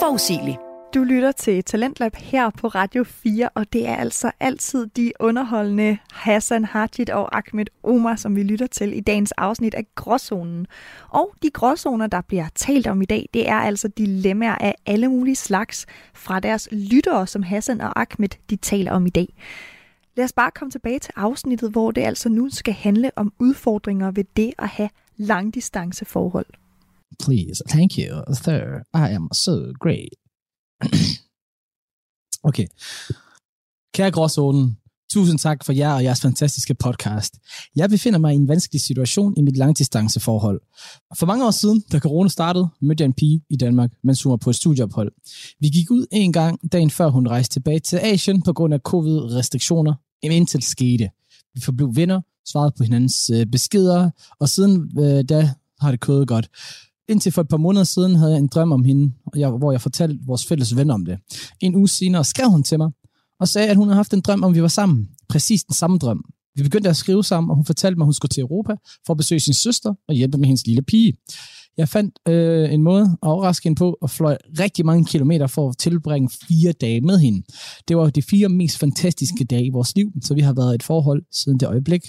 [0.00, 0.67] forudsigeligt.
[0.94, 5.98] Du lytter til Talentlab her på Radio 4, og det er altså altid de underholdende
[6.12, 10.66] Hassan Hajit og Ahmed Omar, som vi lytter til i dagens afsnit af Gråzonen.
[11.08, 15.08] Og de gråzoner, der bliver talt om i dag, det er altså dilemmaer af alle
[15.08, 19.28] mulige slags fra deres lyttere, som Hassan og Ahmed de taler om i dag.
[20.16, 24.10] Lad os bare komme tilbage til afsnittet, hvor det altså nu skal handle om udfordringer
[24.10, 26.46] ved det at have langdistanceforhold.
[27.24, 28.82] Please, thank you, sir.
[28.94, 30.27] I am so great
[32.48, 32.66] okay.
[33.94, 34.78] Kære Gråzonen,
[35.10, 37.38] tusind tak for jer og jeres fantastiske podcast.
[37.76, 40.60] Jeg befinder mig i en vanskelig situation i mit langdistanceforhold.
[41.18, 44.30] For mange år siden, da corona startede, mødte jeg en pige i Danmark, mens hun
[44.30, 45.12] var på et studieophold.
[45.60, 48.80] Vi gik ud en gang, dagen før hun rejste tilbage til Asien på grund af
[48.80, 51.10] covid-restriktioner, indtil det skete.
[51.54, 54.10] Vi forblev venner, svarede på hinandens øh, beskeder,
[54.40, 56.48] og siden øh, da har det kødet godt.
[57.08, 59.72] Indtil for et par måneder siden havde jeg en drøm om hende, og jeg, hvor
[59.72, 61.18] jeg fortalte vores fælles ven om det.
[61.60, 62.90] En uge senere skrev hun til mig,
[63.40, 65.08] og sagde, at hun havde haft en drøm om, vi var sammen.
[65.28, 66.24] Præcis den samme drøm.
[66.56, 68.74] Vi begyndte at skrive sammen, og hun fortalte mig, at hun skulle til Europa
[69.06, 71.12] for at besøge sin søster og hjælpe med hendes lille pige.
[71.76, 75.68] Jeg fandt øh, en måde at overraske hende på, og fløj rigtig mange kilometer for
[75.68, 77.42] at tilbringe fire dage med hende.
[77.88, 80.74] Det var de fire mest fantastiske dage i vores liv, så vi har været i
[80.74, 82.02] et forhold siden det øjeblik.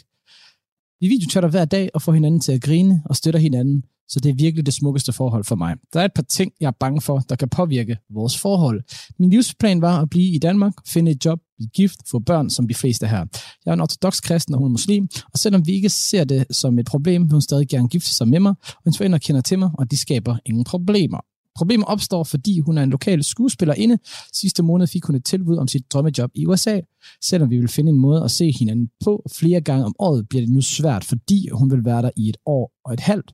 [1.01, 4.29] Vi videochatter hver dag og får hinanden til at grine og støtter hinanden, så det
[4.29, 5.75] er virkelig det smukkeste forhold for mig.
[5.93, 8.81] Der er et par ting, jeg er bange for, der kan påvirke vores forhold.
[9.19, 12.67] Min livsplan var at blive i Danmark, finde et job, blive gift, få børn, som
[12.67, 13.25] de fleste her.
[13.65, 16.45] Jeg er en ortodox kristen, og hun er muslim, og selvom vi ikke ser det
[16.51, 19.41] som et problem, vil hun stadig gerne gifte sig med mig, og hendes forældre kender
[19.41, 21.19] til mig, og de skaber ingen problemer.
[21.59, 23.97] Problemet opstår, fordi hun er en lokal skuespillerinde.
[24.33, 26.79] Sidste måned fik hun et tilbud om sit drømmejob i USA.
[27.23, 30.41] Selvom vi vil finde en måde at se hinanden på flere gange om året, bliver
[30.41, 33.31] det nu svært, fordi hun vil være der i et år og et halvt.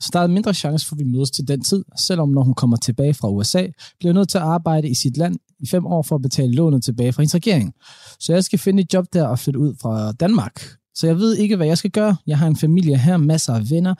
[0.00, 2.54] Så der er mindre chance for, at vi mødes til den tid, selvom når hun
[2.54, 3.66] kommer tilbage fra USA,
[3.98, 6.52] bliver hun nødt til at arbejde i sit land i fem år for at betale
[6.52, 7.72] lånet tilbage fra hendes regering.
[8.20, 10.62] Så jeg skal finde et job der og flytte ud fra Danmark.
[10.94, 12.16] Så jeg ved ikke, hvad jeg skal gøre.
[12.26, 13.94] Jeg har en familie her, masser af venner,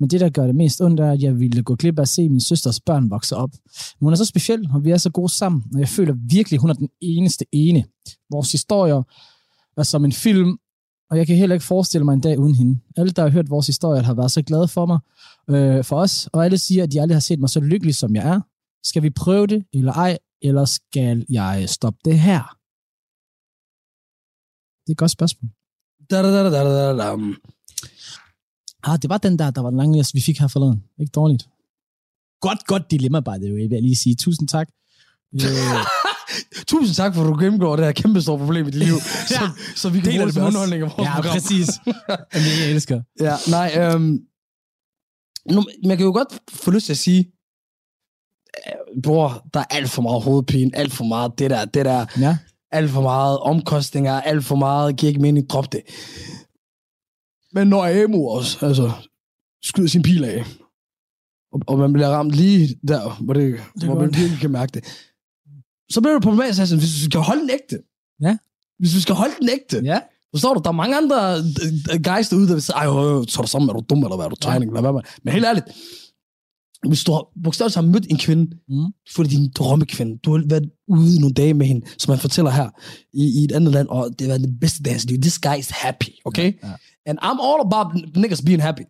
[0.00, 2.08] men det, der gør det mest ondt, er, at jeg ville gå glip af at
[2.08, 3.50] se min søsters børn vokse op.
[4.00, 6.60] Men hun er så speciel, og vi er så gode sammen, og jeg føler virkelig,
[6.60, 7.84] hun er den eneste ene.
[8.30, 9.02] Vores historier
[9.76, 10.58] er som en film,
[11.10, 12.80] og jeg kan heller ikke forestille mig en dag uden hende.
[12.96, 14.98] Alle, der har hørt vores historie, har været så glade for mig,
[15.50, 18.14] øh, for os, og alle siger, at de aldrig har set mig så lykkelig, som
[18.14, 18.40] jeg er.
[18.84, 22.42] Skal vi prøve det, eller ej, eller skal jeg stoppe det her?
[24.82, 25.50] Det er et godt spørgsmål.
[26.10, 27.34] Da, da, da, da, da, da, da.
[28.86, 30.82] Ah, det var den der, der var den lange, vi fik her forleden.
[31.00, 31.48] Ikke dårligt.
[32.40, 34.14] Godt, godt dilemma, by the way, vil jeg lige sige.
[34.14, 34.68] Tusind tak.
[35.34, 35.40] Øh,
[36.70, 38.94] Tusind tak for, at du gennemgår det her kæmpe store problem i dit liv,
[39.30, 39.36] Ja.
[39.36, 41.32] så, så vi kan bruge det som underholdning af vores ja, program.
[41.32, 41.68] præcis.
[42.34, 43.02] Jamen, jeg elsker.
[43.20, 44.18] Ja, nej, øhm,
[45.50, 47.32] nu, man kan jo godt få lyst til at sige,
[48.66, 52.06] øh, bror, der er alt for meget hovedpine, alt for meget det der, det der,
[52.18, 52.38] Ja.
[52.72, 55.80] alt for meget omkostninger, alt for meget, giver ikke mening, drop det.
[57.56, 58.92] Men når Amo også, altså,
[59.62, 60.44] skyder sin pil af,
[61.52, 64.72] og, og man bliver ramt lige der, hvor, det, Det hvor man virkelig kan mærke
[64.74, 64.84] det,
[65.90, 67.78] så bliver det problematisk, altså, hvis vi skal holde den ægte.
[68.20, 68.36] Ja.
[68.78, 69.78] Hvis vi skal holde den ægte.
[69.84, 70.00] Ja.
[70.34, 70.60] Forstår du?
[70.64, 71.16] Der er mange andre
[71.92, 74.02] øh, guys derude, der vil sige, ej, øh, så er du sammen, er du dum,
[74.02, 75.02] eller hvad er du tegning, eller hvad man.
[75.22, 75.66] Men helt ærligt,
[76.88, 78.92] hvis du har bogstaveligt har mødt en kvinde, Mm.
[79.14, 82.50] for det din drømmekvinde, du har været ude nogle dage med hende, som man fortæller
[82.50, 82.68] her,
[83.12, 85.20] i, i et andet land, og det været det bedste dag i liv.
[85.20, 86.52] This guy is happy, okay?
[86.62, 86.74] Ja, ja.
[87.08, 87.86] And I'm all about
[88.22, 88.84] niggas being happy.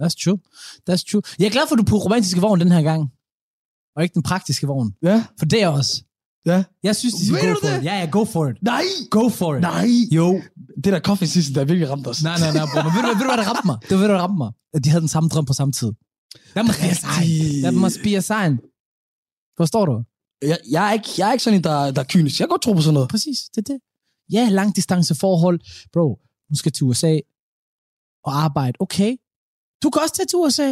[0.00, 0.38] That's true.
[0.90, 1.22] That's true.
[1.38, 3.02] Jeg er glad for, at du på romantiske vogn den her gang.
[3.96, 4.94] Og ikke den praktiske vogn.
[5.02, 5.24] Ja.
[5.38, 6.02] For det er også.
[6.46, 6.64] Ja.
[6.82, 7.78] Jeg synes, de skal Ved go for det?
[7.78, 7.84] it.
[7.84, 8.56] Ja, ja, go for it.
[8.62, 8.82] Nej!
[9.10, 9.60] Go for it.
[9.60, 9.88] Nej!
[10.12, 10.42] Jo.
[10.84, 12.22] Det der coffee season, der virkelig ramt os.
[12.22, 12.82] Nej, nej, nej, bro.
[12.82, 13.78] Men ved du, ved du, hvad der ramte mig?
[13.82, 14.50] Det var, ved du, hvad der ramte mig?
[14.74, 15.92] At de havde den samme drøm på samme tid.
[16.54, 17.62] That must be a sign.
[17.62, 18.52] That must be a sign.
[19.60, 19.94] Forstår du?
[20.50, 22.40] Jeg, jeg, er ikke, jeg er ikke sådan en, der, der er kynisk.
[22.40, 23.08] Jeg kan godt tro på sådan noget.
[23.08, 23.78] Præcis, det er det.
[24.32, 25.60] Ja, langdistanceforhold.
[25.92, 26.18] Bro,
[26.48, 27.18] hun skal til USA
[28.26, 28.76] og arbejde.
[28.80, 29.16] Okay.
[29.82, 30.68] Du kan også tage til USA.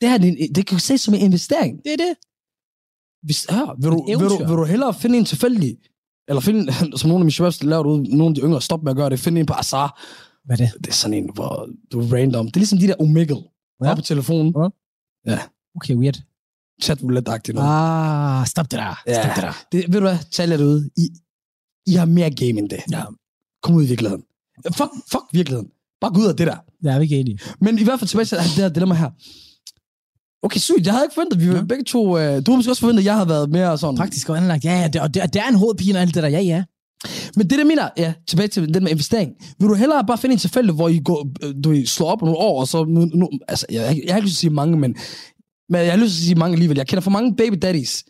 [0.00, 1.80] Det her, det, det kan ses som en investering.
[1.84, 2.14] Det er det.
[3.22, 5.78] Hvis, ja, vil, du, vil, du, vil du hellere finde en tilfældig,
[6.28, 8.82] eller finde, som nogle af mine shababs laver det ud, nogle af de yngre, stop
[8.82, 10.02] med at gøre det, finde en på Azar.
[10.44, 10.84] Hvad er det?
[10.84, 12.46] Det er sådan en, hvor du er random.
[12.46, 13.36] Det er ligesom de der Omegle.
[13.82, 13.88] Ja.
[13.88, 13.94] Ja.
[13.94, 14.54] På telefonen.
[15.76, 16.22] Okay, weird.
[16.82, 17.68] chat roulette noget.
[17.68, 18.94] Ah, stop det der.
[18.94, 19.32] Stop Ja.
[19.34, 19.52] det der.
[19.72, 20.90] Det, ved du hvad, tal jer derude.
[20.96, 21.08] I,
[21.86, 22.80] I har mere game end det.
[22.90, 23.02] Ja.
[23.62, 24.24] Kom ud i virkeligheden.
[24.78, 25.70] Fuck, fuck virkeligheden.
[26.00, 26.56] Bare gå ud af det der.
[26.82, 27.38] Jeg er ikke enig.
[27.60, 29.10] Men i hvert fald tilbage til det her dilemma her.
[30.42, 30.86] Okay, sygt.
[30.86, 31.62] Jeg havde ikke forventet, vi var Ja.
[31.64, 32.18] begge to...
[32.18, 33.96] Øh, du har måske også forventet, at jeg havde været mere sådan...
[33.96, 34.64] Praktisk og anlagt.
[34.64, 36.28] Ja, ja, det, og det, det er en hovedpine og alt det der.
[36.28, 36.64] Ja, ja.
[37.36, 39.30] Men det, der mener, ja, tilbage til den med investering.
[39.60, 41.28] Vil du hellere bare finde en tilfælde, hvor I går,
[41.64, 42.84] du ved, slår op nogle år, og så...
[42.84, 44.96] Nu, nu, altså, jeg, jeg, jeg har ikke lyst til at sige mange, men,
[45.68, 46.76] men jeg har lyst til at sige mange alligevel.
[46.76, 48.04] Jeg kender for mange baby daddies,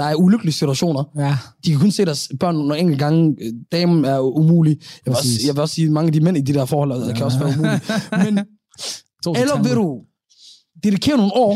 [0.00, 1.04] der er ulykkelige situationer.
[1.16, 3.36] Ja, De kan kun se deres børn nogle enkelte gange.
[3.72, 4.76] Damen er umulig.
[4.80, 5.46] Jeg vil, også, Præcis.
[5.46, 7.14] jeg vil også sige, at mange af de mænd i de der forhold ja.
[7.14, 7.80] kan også være umulige.
[8.24, 8.34] Men,
[9.40, 9.86] eller vil du
[10.84, 11.52] dedikere nogle år?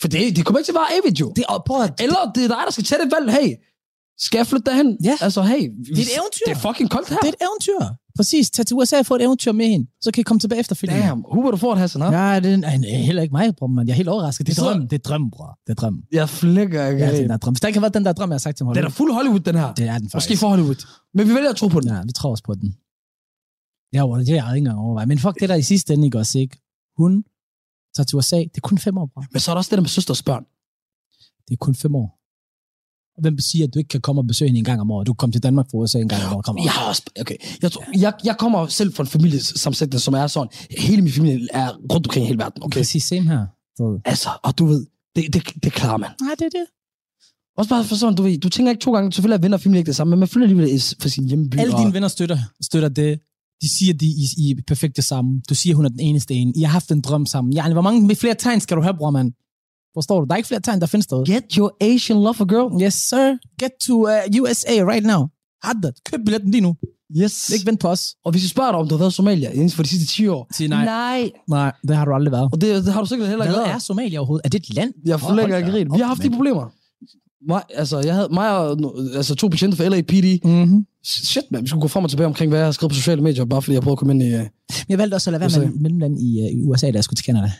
[0.00, 1.32] For det, det kommer ikke til at være evigt, jo.
[1.36, 3.26] Det er, prøv at, Eller det er dig, der skal tage det valg.
[3.38, 3.48] Hey,
[4.26, 4.88] skal jeg flytte derhen?
[5.04, 5.16] Ja.
[5.26, 5.62] Altså, hey.
[5.96, 6.46] det er et eventyr.
[6.46, 7.18] Det er fucking koldt her.
[7.22, 7.80] Det er et eventyr.
[8.16, 8.50] Præcis.
[8.50, 9.86] Tag til USA og få et eventyr med hende.
[10.00, 11.02] Så kan I komme tilbage efterfølgende.
[11.02, 12.00] Damn, who would have thought, Hassan?
[12.02, 13.86] Ja, det er, nej, heller ikke mig, bror, man.
[13.86, 14.46] Jeg er helt overrasket.
[14.46, 14.88] Det er Så- drøm.
[14.88, 15.58] Det er drøm, bror.
[15.66, 16.02] Det er drøm.
[16.12, 17.04] Jeg flækker ikke.
[17.04, 17.52] Ja, Ja, det er drøm.
[17.54, 18.74] Hvis der ikke har været den der drøm, jeg har sagt til mig.
[18.74, 19.74] den er fuld Hollywood, den her.
[19.74, 20.14] Det er den faktisk.
[20.30, 20.86] Måske for Hollywood.
[21.14, 21.88] Men vi vælger at tro på den.
[21.88, 22.74] Ja, vi tror også på den.
[23.92, 25.08] Ja, bror, det har jeg ikke engang overvejet.
[25.08, 26.56] Men fuck det der i sidste ende, ikke også, ikke?
[26.96, 27.24] Hun
[27.96, 28.36] tager til USA.
[28.38, 29.24] Det er kun fem år, bror.
[29.32, 30.44] Men så er der også det der med søsters børn.
[31.48, 32.18] Det er kun fem år.
[33.16, 35.06] Og hvem siger, at du ikke kan komme og besøge hende en gang om året?
[35.06, 36.44] Du kan komme til Danmark for USA en gang om året.
[36.44, 37.36] Kom Jeg har også, okay.
[37.62, 40.48] Jeg, tror, jeg, jeg kommer selv fra en familiesammensætning, som er sådan,
[40.78, 42.80] hele min familie er rundt omkring i hele verden, okay?
[42.80, 43.46] Præcis, same her.
[43.76, 44.86] Så, Altså, og du ved,
[45.16, 46.10] det, det, det klarer man.
[46.20, 46.66] nej, det er det.
[47.58, 49.60] Også bare for sådan, du ved, du tænker ikke to gange, selvfølgelig er venner og
[49.60, 51.58] familie ikke det samme, men man føler alligevel for sin hjemby.
[51.58, 53.18] Alle dine venner støtter, støtter det.
[53.62, 55.42] De siger, de I, I er perfekt det samme.
[55.48, 56.52] Du siger, hun er den eneste en.
[56.56, 57.52] I har haft en drøm sammen.
[57.52, 59.32] Ja, hvor mange flere tegn skal du have, bror, mand?
[59.94, 60.26] Forstår du?
[60.26, 61.24] Der er ikke flere tegn, der findes der.
[61.24, 62.82] Get your Asian lover girl.
[62.82, 63.36] Yes, sir.
[63.60, 65.22] Get to uh, USA right now.
[65.62, 66.76] Had Køb billetten lige nu.
[67.16, 67.50] Yes.
[67.50, 68.14] Ikke vent på os.
[68.24, 70.06] Og hvis vi spørger dig, om du har været i Somalia inden for de sidste
[70.06, 70.46] 10 år.
[70.56, 70.84] Sig nej.
[70.84, 71.30] Nej.
[71.48, 72.48] Nej, det har du aldrig været.
[72.52, 73.74] Og det, det har du sikkert heller ikke Hvad været.
[73.74, 74.44] er Somalia overhovedet?
[74.44, 74.92] Er det et land?
[75.06, 76.72] Jeg forlægger Hold ikke Vi har haft de problemer.
[77.48, 78.78] Mig, altså, jeg havde mig og
[79.14, 80.44] altså, to patienter fra LAPD.
[80.44, 80.86] Mm-hmm.
[81.04, 81.62] Shit, man.
[81.62, 83.62] Vi skulle gå frem og tilbage omkring, hvad jeg har skrevet på sociale medier, bare
[83.62, 84.34] fordi jeg prøvede at komme ind i...
[84.34, 84.46] Uh...
[84.88, 87.16] Jeg valgte også at lade være med mellemland i, uh, i USA, da jeg skulle
[87.16, 87.52] til Canada.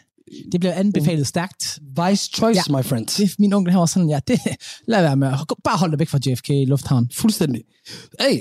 [0.52, 1.78] Det blev anbefalet stærkt.
[2.08, 3.06] Vice choice, my friend.
[3.06, 4.40] Det, min onkel, han var sådan, ja, det,
[4.88, 5.32] lad være med.
[5.64, 7.10] Bare hold dig væk fra JFK Lufthavn.
[7.14, 7.62] Fuldstændig.
[8.20, 8.38] Hey,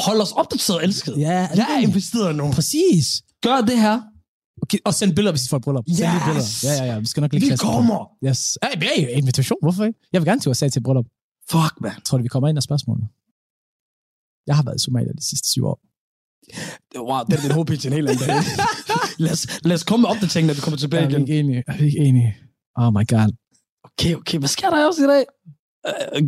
[0.00, 1.14] hold os opdateret, elsket.
[1.18, 2.52] Ja, Jeg er investeret nu.
[2.52, 3.22] Præcis.
[3.42, 4.00] Gør det her.
[4.62, 5.84] Okay, og send billeder, hvis I får et bryllup.
[5.88, 6.60] Send lige Yes!
[6.60, 6.78] billeder.
[6.78, 6.98] Ja, ja, ja.
[6.98, 7.72] Vi skal nok lægge Vi klassen på.
[7.72, 8.08] kommer.
[8.26, 8.58] Yes.
[8.62, 9.58] Hey, hey, invitation.
[9.62, 9.98] Hvorfor ikke?
[10.12, 11.06] Jeg vil gerne til USA til et bryllup.
[11.50, 11.92] Fuck, man.
[12.06, 13.06] Tror du, vi kommer ind af spørgsmålet?
[14.46, 15.78] Jeg har været i Somalia de sidste syv år.
[16.96, 18.36] Wow, det er din hovedpitch en helt anden dag.
[19.24, 21.22] lad, os, lad os komme med opdateringen, når vi kommer tilbage er vi igen.
[21.22, 21.64] ikke enige?
[21.66, 22.36] Er vi ikke enige?
[22.76, 23.30] Oh my god.
[23.84, 24.38] Okay, okay.
[24.38, 25.24] Hvad sker der også i dag?
[25.88, 26.22] Uh,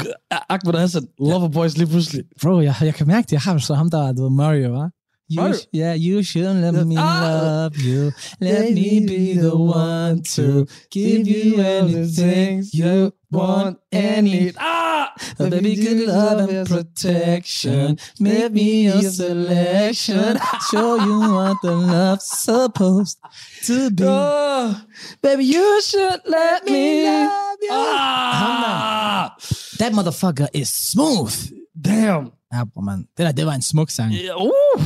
[0.48, 2.24] Ahmed Hassan, Lover Boys lige pludselig.
[2.42, 3.32] Bro, jeg, jeg kan mærke det.
[3.32, 4.95] Jeg har så ham, der er Mario, hva'?
[5.28, 5.58] You, Mario?
[5.72, 7.20] yeah, you should let me Ah!
[7.66, 8.12] love you.
[8.40, 14.54] Let me be the one to give you anything you want and need.
[14.58, 15.12] Ah!
[15.40, 17.98] Oh, baby, good love and protection.
[18.20, 20.38] Make me your selection.
[20.70, 23.18] Show you what the love's supposed
[23.64, 24.04] to be.
[24.06, 24.80] Oh,
[25.22, 27.68] baby, you should let me love you.
[27.72, 29.34] Ah!
[29.78, 31.34] That motherfucker is smooth.
[31.78, 32.32] Damn.
[32.54, 32.98] Ja, bro, man.
[32.98, 34.12] Det der, det var en smuk sang.
[34.12, 34.82] Ja, Uh.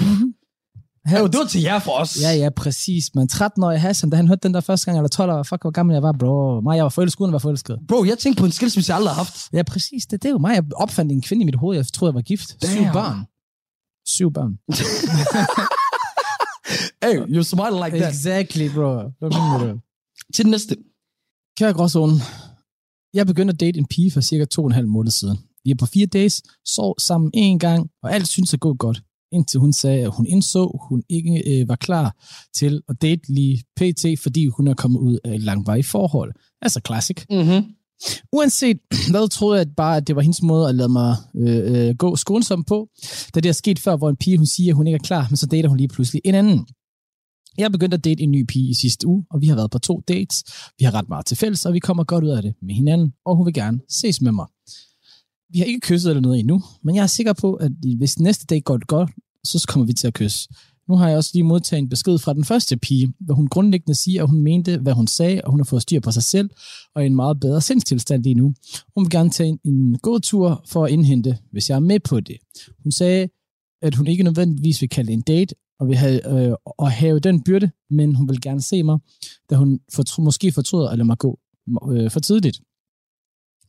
[1.12, 2.22] Jo, det var til jer for os.
[2.22, 3.14] Ja, ja, præcis.
[3.14, 5.70] Men 13-årig Hassan, da han hørte den der første gang, eller 12 år, fuck, hvor
[5.70, 6.60] gammel jeg var, bro.
[6.60, 7.78] Mig, jeg var forelsket, uden være forelsket.
[7.88, 9.36] Bro, jeg tænkte på en skilsmisse, jeg aldrig har haft.
[9.52, 10.06] Ja, præcis.
[10.06, 10.54] Det, det er jo mig.
[10.54, 11.76] Jeg opfandt en kvinde i mit hoved.
[11.76, 12.48] Jeg troede, jeg var gift.
[12.64, 12.92] Syv Damn.
[12.92, 13.26] børn.
[14.06, 14.52] Syv børn.
[17.04, 18.12] Hey, you smile like that.
[18.14, 18.92] Exactly, bro.
[19.18, 19.80] Hvad mener du?
[20.34, 20.76] Til den næste.
[21.58, 22.12] Kære gråzone,
[23.14, 25.38] jeg begyndte at date en pige for cirka to og en halv måned siden.
[25.64, 29.02] Vi er på fire days, sov sammen en gang, og alt synes at gå godt.
[29.32, 32.16] Indtil hun sagde, at hun indså, hun ikke øh, var klar
[32.54, 36.32] til at date lige pt, fordi hun er kommet ud af et langvarigt forhold.
[36.62, 37.24] Altså classic.
[37.30, 37.64] Mm-hmm.
[38.32, 38.78] Uanset
[39.10, 41.94] hvad, troede jeg at bare, at det var hendes måde at lade mig øh, øh,
[41.96, 42.88] gå skånsomt på.
[43.34, 45.26] Da det er sket før, hvor en pige hun siger, at hun ikke er klar,
[45.30, 46.66] men så dater hun lige pludselig en anden.
[47.58, 49.78] Jeg begyndte at date en ny pige i sidste uge, og vi har været på
[49.78, 50.44] to dates.
[50.78, 53.12] Vi har ret meget til fælles, og vi kommer godt ud af det med hinanden,
[53.26, 54.46] og hun vil gerne ses med mig.
[55.52, 58.46] Vi har ikke kysset eller noget endnu, men jeg er sikker på, at hvis næste
[58.46, 59.10] date går godt,
[59.44, 60.48] så kommer vi til at kysse.
[60.88, 63.94] Nu har jeg også lige modtaget en besked fra den første pige, hvor hun grundlæggende
[63.94, 66.50] siger, at hun mente, hvad hun sagde, og hun har fået styr på sig selv,
[66.94, 68.54] og er en meget bedre sindstilstand lige nu.
[68.94, 72.20] Hun vil gerne tage en, god tur for at indhente, hvis jeg er med på
[72.20, 72.36] det.
[72.82, 73.28] Hun sagde,
[73.82, 77.42] at hun ikke nødvendigvis vil kalde en date, og vil have, øh, og have den
[77.42, 78.98] byrde, men hun vil gerne se mig,
[79.50, 81.38] da hun fortr- måske fortryder at lade mig gå
[81.92, 82.60] øh, for tidligt.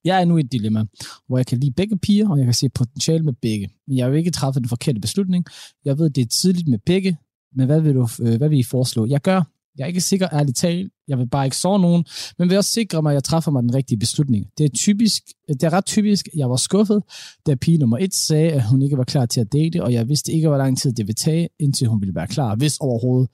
[0.06, 0.86] Jeg er nu i et dilemma,
[1.28, 3.70] hvor jeg kan lide begge piger, og jeg kan se potentiale med begge.
[3.88, 5.46] Men jeg vil ikke træffe den forkerte beslutning.
[5.86, 7.18] Jeg ved, det er tidligt med begge,
[7.56, 9.06] men hvad vil, du, øh, hvad vil I foreslå?
[9.06, 9.42] Jeg gør,
[9.78, 10.92] jeg er ikke sikker, ærligt talt.
[11.08, 12.06] Jeg vil bare ikke sove nogen,
[12.40, 14.46] men vil også sikre mig, at jeg træffer mig den rigtige beslutning.
[14.58, 17.04] Det er, typisk, det er ret typisk, jeg var skuffet,
[17.46, 20.10] da pige nummer et sagde, at hun ikke var klar til at date, og jeg
[20.10, 23.30] vidste ikke, hvor lang tid det ville tage, indtil hun ville være klar, hvis overhovedet.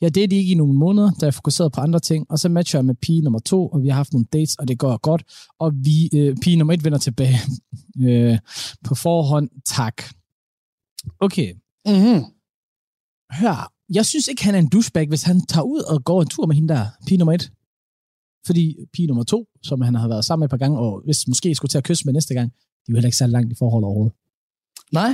[0.00, 2.78] Jeg datede ikke i nogle måneder, da jeg fokuserede på andre ting, og så matcher
[2.78, 5.22] jeg med pige nummer to, og vi har haft nogle dates, og det går godt,
[5.58, 7.36] og vi, øh, pige nummer et vender tilbage
[8.06, 8.38] øh,
[8.84, 9.48] på forhånd.
[9.66, 10.02] Tak.
[11.20, 11.54] Okay,
[11.86, 12.24] Mm-hmm.
[13.30, 16.28] hør, jeg synes ikke, han er en douchebag, hvis han tager ud og går en
[16.28, 17.52] tur med hende der, pige nummer et.
[18.46, 21.28] Fordi pige nummer to, som han har været sammen med et par gange, og hvis
[21.28, 22.56] måske skulle til at kysse med næste gang, de
[22.88, 24.14] er jo heller ikke særlig langt i forhold overhovedet.
[24.92, 25.12] Nej,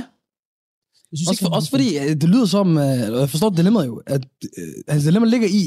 [1.11, 3.49] Jeg synes også, ikke, for, også fordi øh, det lyder som, øh, eller jeg forstår
[3.49, 4.23] dilemmaet jo, at
[4.57, 5.63] øh, hans dilemma ligger i,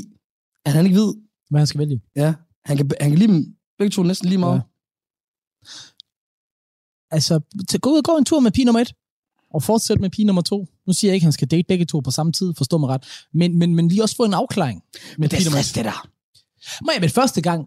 [0.66, 1.14] at han ikke ved,
[1.50, 2.00] hvad han skal vælge.
[2.16, 2.34] ja,
[2.64, 4.56] han kan, han kan lide dem begge to næsten lige meget.
[4.56, 4.62] Ja.
[7.16, 7.34] Altså,
[7.82, 8.92] gå ud og gå en tur med pige nummer et,
[9.54, 10.66] og fortsæt med pige nummer to.
[10.90, 12.88] Nu siger jeg ikke, at han skal date begge to på samme tid, forstå mig
[12.88, 13.04] ret.
[13.34, 14.82] Men, men, men lige også få en afklaring.
[14.94, 16.08] Med Men det er stress, det der.
[16.84, 17.60] Må jeg med første gang,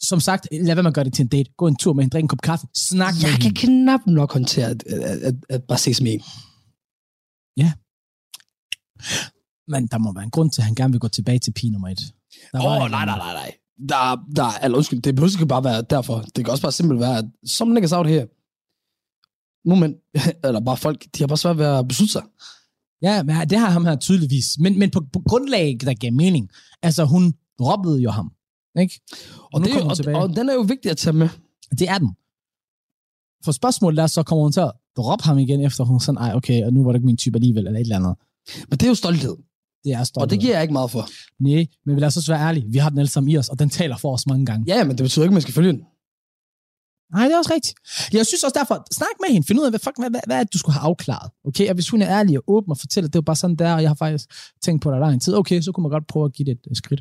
[0.00, 1.50] som sagt, lad være med at gøre det til en date.
[1.56, 3.42] Gå en tur med hende, drik en kop kaffe, snak med Jeg hende.
[3.44, 6.22] kan knap nok håndtere at, at, at, at bare ses med en.
[9.68, 11.72] Men der må være en grund til, at han gerne vil gå tilbage til pige
[11.72, 12.00] nummer et.
[12.54, 13.50] Åh, oh, nej, nej, nej, nej.
[13.88, 13.98] Der,
[14.36, 16.20] der, eller undskyld, det behøver ikke bare være derfor.
[16.20, 18.26] Det kan også bare simpelthen være, at some niggas out here,
[19.66, 19.94] nogle mænd,
[20.46, 22.22] eller bare folk, de har bare svært ved at beslutte sig.
[23.02, 24.58] Ja, men det har ham her tydeligvis.
[24.58, 26.50] Men, men på, på grundlag, der gav mening.
[26.82, 28.32] Altså, hun robbede jo ham.
[28.80, 29.00] Ikke?
[29.52, 30.16] Og, nu det, jo- og, tilbage.
[30.16, 31.28] og, den er jo vigtig at tage med.
[31.78, 32.08] Det er den.
[33.44, 36.34] For spørgsmålet er, så kommer hun til at droppe ham igen, efter hun sådan, ej,
[36.34, 38.14] okay, og nu var det ikke min type alligevel, eller et eller andet.
[38.68, 39.36] Men det er jo stolthed.
[39.84, 40.22] Det er stolt.
[40.22, 41.08] Og det giver jeg ikke meget for.
[41.42, 42.66] Nej, men lad os også være ærlige.
[42.68, 44.64] Vi har den alle sammen i os, og den taler for os mange gange.
[44.74, 45.82] Ja, men det betyder ikke, at man skal følge den.
[47.14, 47.74] Nej, det er også rigtigt.
[48.12, 50.36] Jeg synes også derfor, snak med hende, find ud af, hvad, fuck, hvad, hvad, hvad
[50.36, 51.30] er det, du skulle have afklaret.
[51.48, 53.56] Okay, og hvis hun er ærlig og åben og fortæller, at det jo bare sådan
[53.56, 54.28] der, og jeg har faktisk
[54.64, 56.52] tænkt på det i lang tid, okay, så kunne man godt prøve at give det
[56.52, 57.00] et uh, skridt.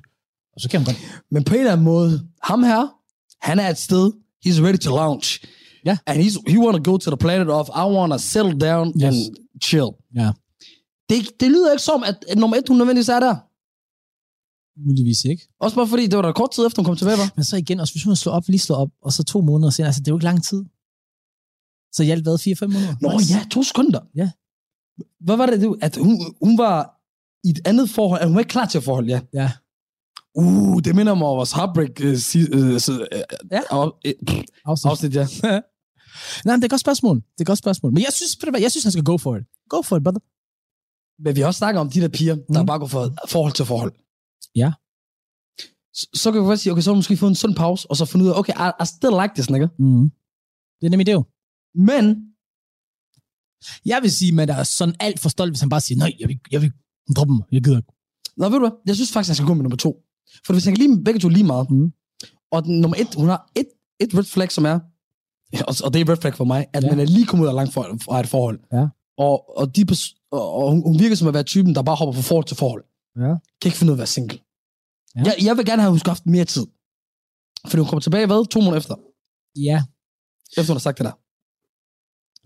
[0.55, 0.97] Og så kan man godt...
[1.31, 2.87] Men på en eller anden måde, ham her,
[3.41, 4.11] han er et sted,
[4.47, 5.43] he's ready to launch.
[5.85, 5.97] Ja.
[6.05, 8.87] And he's, he want to go to the planet of, I want to settle down
[8.95, 9.03] Yes.
[9.03, 9.15] and
[9.63, 9.89] chill.
[10.15, 10.31] Ja.
[11.09, 13.35] Det, det lyder ikke som, at, at nummer et, hun nødvendigvis er der.
[14.77, 15.47] Muligvis ikke.
[15.59, 17.31] Også bare fordi, det var der kort tid efter, hun kom tilbage, var.
[17.35, 19.69] Men så igen, også hvis hun slår op, lige slår op, og så to måneder
[19.69, 20.63] senere, altså det er jo ikke lang tid.
[21.95, 22.95] Så i alt hvad, 4-5 måneder?
[23.01, 23.29] Nå Max?
[23.29, 23.99] ja, to sekunder.
[24.15, 24.31] Ja.
[25.25, 26.77] Hvad var det, du- at hun, hun var
[27.47, 29.19] i et andet forhold, at hun var ikke klar til at forhold, ja.
[29.33, 29.51] Ja.
[30.37, 33.61] Uh, det minder mig om vores heartbreak uh, si, uh, så, uh, Ja.
[33.85, 33.91] uh,
[34.65, 34.89] Afsnit.
[34.91, 35.27] afsnit, ja.
[36.45, 37.15] Nej, men det er godt spørgsmål.
[37.15, 37.93] Det er godt spørgsmål.
[37.93, 39.43] Men jeg synes, jeg synes, han skal go for it.
[39.69, 40.21] Go for it, brother.
[41.23, 42.65] Men vi har også snakket om de der piger, der Mm.
[42.65, 43.93] bare går fra forhold til forhold.
[44.55, 44.71] Ja.
[45.99, 47.89] Så, så kan vi godt sige, okay, så har vi måske fået en sådan pause,
[47.89, 49.67] og så finde ud af, okay, I, I still like this nigga.
[49.79, 50.09] Mm.
[50.79, 51.23] Det er nemlig det jo.
[51.75, 52.05] Men,
[53.85, 56.27] Jeg vil sige, der er sådan alt for stolt, hvis han bare siger, nej, jeg
[56.29, 56.71] vil, jeg vil
[57.15, 57.41] droppe dem.
[57.51, 57.91] Jeg gider ikke.
[58.37, 59.91] nå, ved du hvad, jeg synes faktisk, jeg skal gå med nummer to.
[60.45, 61.93] For hvis han kan lide begge to lige meget, Mm.
[62.51, 63.69] og den, nummer et, hun har et,
[63.99, 64.79] et red flag, som er,
[65.69, 66.89] og, og det er red flag for mig, at Ja.
[66.89, 68.59] man er lige kommet ud af langt for, fra et forhold.
[68.73, 68.87] Ja.
[69.17, 69.81] Og, og, de,
[70.31, 72.83] og hun, hun virker som at være typen, der bare hopper fra forhold til forhold.
[73.19, 73.33] Ja.
[73.61, 74.39] Kan ikke finde ud af at være single.
[75.15, 75.21] Ja.
[75.25, 76.65] Jeg, jeg vil gerne have, at hun skulle have haft mere tid.
[77.69, 78.47] Fordi hun kommer tilbage, hvad?
[78.49, 78.95] To måneder efter.
[79.69, 79.83] Ja,
[80.57, 81.15] Efter hun har sagt det der.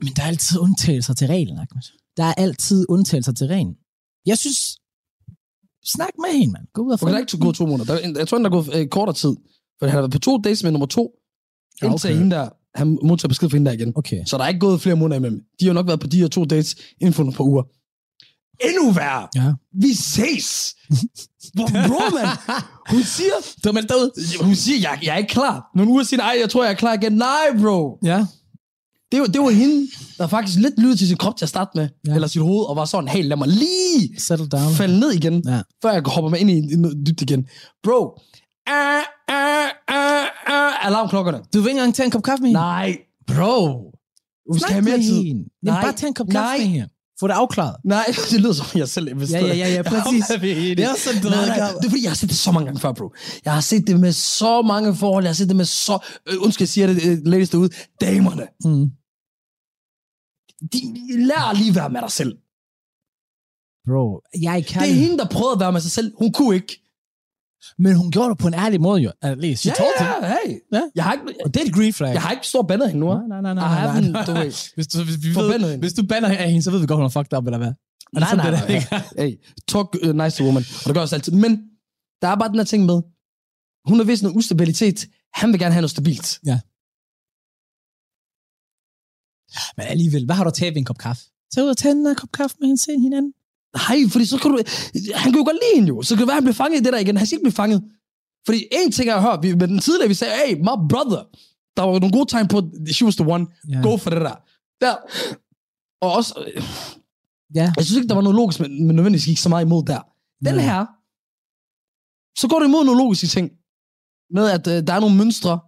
[0.06, 1.84] men der er altid undtagelser til reglen, Ahmed.
[2.18, 3.76] Der er altid undtagelser til reglen.
[4.26, 4.60] Jeg synes,
[5.96, 6.66] snak med hende, mand.
[6.74, 7.86] Gå ud og Okay, der er ikke gået to måneder.
[7.86, 9.34] Der, er- jeg tror, der er gået øh, kortere tid.
[9.80, 11.04] For han har været på to dates med nummer to,
[11.82, 12.20] Ja, indtil okay.
[12.20, 13.92] hende der, han modtager besked for hende der igen.
[13.96, 14.26] Okay.
[14.26, 15.42] Så der er ikke gået flere måneder imellem.
[15.60, 17.64] De har nok været på de her to dates inden for nogle par uger.
[18.68, 19.28] Endnu værre.
[19.36, 19.54] Ja.
[19.82, 20.76] Vi ses.
[21.58, 21.66] Bro,
[22.18, 22.28] man.
[22.90, 23.34] Hun siger,
[23.64, 24.44] Du har meldt dig ud.
[24.44, 25.70] hun siger, jeg, jeg er ikke klar.
[25.76, 27.12] Nogle uger siger, nej, jeg tror, jeg er klar igen.
[27.14, 27.98] Nej, bro.
[28.04, 28.26] Ja.
[29.12, 29.88] Det var, det var hende,
[30.18, 31.90] der faktisk lidt lyttede til sin krop til at starte med.
[32.08, 32.14] Ja.
[32.16, 34.74] Eller sit hoved, og var sådan, hey, lad mig lige Settle down.
[34.74, 35.62] falde ned igen, Ja.
[35.82, 37.46] før jeg hopper mig ind i, i noget dybt igen.
[37.84, 38.20] Bro.
[38.68, 41.38] Ah, ah, ah, ah, alarmklokkerne.
[41.54, 42.60] Du vil ikke engang tage en kop kaffe med hende?
[42.62, 42.98] Nej.
[43.28, 43.92] Bro.
[44.54, 45.24] Du skal have mere tid.
[45.64, 45.82] Nej.
[45.82, 46.58] Bare tage en kop kaffe Nej.
[46.58, 46.88] med hende.
[47.20, 47.76] Få det afklaret.
[47.84, 49.48] Nej, det lyder som, jeg selv investerer.
[49.48, 50.26] Ja, ja, ja, ja, præcis.
[50.28, 52.66] Det er sådan, du nej, nej, det er fordi, jeg har set det så mange
[52.66, 53.14] gange før, bro.
[53.46, 55.24] Jeg har set det med så mange forhold.
[55.24, 56.00] Jeg har set det med så...
[56.30, 57.70] Øh, undskyld, jeg siger det, øh, ladies derude.
[58.02, 58.48] Damerne.
[58.66, 58.92] Mm.
[60.74, 62.38] De, de lærer lige at være med dig selv.
[63.88, 66.14] Bro, jeg i Det er hende, der prøvede at være med sig selv.
[66.18, 66.89] Hun kunne ikke.
[67.78, 69.12] Men hun gjorde det på en ærlig måde, jo.
[69.22, 69.62] At least.
[69.62, 70.24] She Ja, told him.
[70.24, 70.60] ja, hey.
[70.74, 70.82] Ja.
[70.96, 72.14] Jeg har ikke, Og det er et green flag.
[72.14, 73.14] jeg har ikke stor bandet hende nu.
[73.14, 73.68] Nej, nej, nej, nej.
[73.68, 74.44] Nej, haven't, nej, du nej.
[74.44, 74.52] ved.
[74.76, 77.06] Hvis du, hvis, vi ved, hvis du banner af hende, så ved vi godt, hun
[77.06, 77.68] er fucked up, eller hvad?
[78.14, 78.62] Nej, nej, Sådan nej.
[78.62, 78.88] er det ikke.
[79.22, 79.32] Hey,
[79.68, 80.64] talk uh, nice to woman.
[80.82, 81.34] Og det gør også altid.
[81.34, 81.52] Men
[82.22, 83.02] der er bare den her ting med,
[83.90, 85.08] hun har vist noget ustabilitet.
[85.34, 86.40] Han vil gerne have noget stabilt.
[89.78, 91.24] Men alligevel, hvad har du tabe ved en kop kaffe?
[91.54, 93.34] Tag ud og tage en kop kaffe med hende, se hinanden.
[93.76, 94.58] Nej, fordi så kan du...
[95.16, 96.02] Han kan jo godt lide hende jo.
[96.02, 97.18] Så kan det være, han bliver fanget i det der igen.
[97.18, 97.84] Han skal ikke blive fanget.
[98.46, 101.22] Fordi en ting, jeg har hørt, vi, med den tidligere, vi sagde, hey, my brother.
[101.78, 102.58] Der var nogle gode tegn på,
[102.94, 103.48] she was the one.
[103.70, 103.82] Ja.
[103.82, 104.36] Go for det der.
[104.82, 104.96] Der.
[106.02, 106.32] Og også,
[107.56, 107.74] Ja.
[107.78, 110.02] jeg synes ikke, der var noget logisk, men, men nødvendigvis gik så meget imod der.
[110.46, 110.64] Den Nej.
[110.64, 110.80] her,
[112.40, 113.52] så går det imod nogle logiske ting.
[114.36, 115.60] Med, at øh, der er nogle mønstre.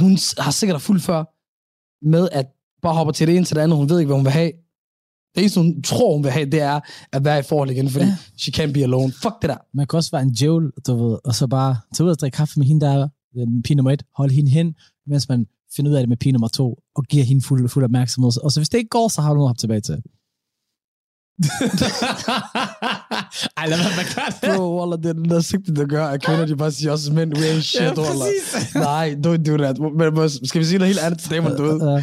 [0.00, 0.10] Hun
[0.44, 1.20] har sikkert fuldt før.
[2.12, 2.46] Med at
[2.82, 3.78] bare hopper til det ene til det andet.
[3.78, 4.52] Hun ved ikke, hvad hun vil have.
[5.38, 6.80] Det eneste, hun tror, hun vil have, det er
[7.12, 8.16] at være i forhold igen, fordi Ja.
[8.38, 9.12] she can't be alone.
[9.12, 9.56] Fuck det der.
[9.74, 12.36] Man kan også være en djævel, du ved, og så bare tage ud og drikke
[12.36, 14.74] kaffe med hende der, den pige nummer et, holde hende hen,
[15.06, 17.84] mens man finder ud af det med pige nummer to, og giver hende fuld, fuld
[17.84, 18.44] opmærksomhed.
[18.44, 20.02] Og så hvis det ikke går, så har du noget at tilbage til.
[23.56, 23.78] Ej, lad
[24.14, 24.56] gøre det.
[24.56, 27.12] Bro, Wallah, det er den der sigte, der gør, at kvinder, de bare siger også,
[27.12, 28.74] men we ain't shit, Ja, præcis.
[28.74, 29.78] Nej, don't do that.
[29.78, 32.02] Men, men skal vi sige noget helt andet til damerne, du ved?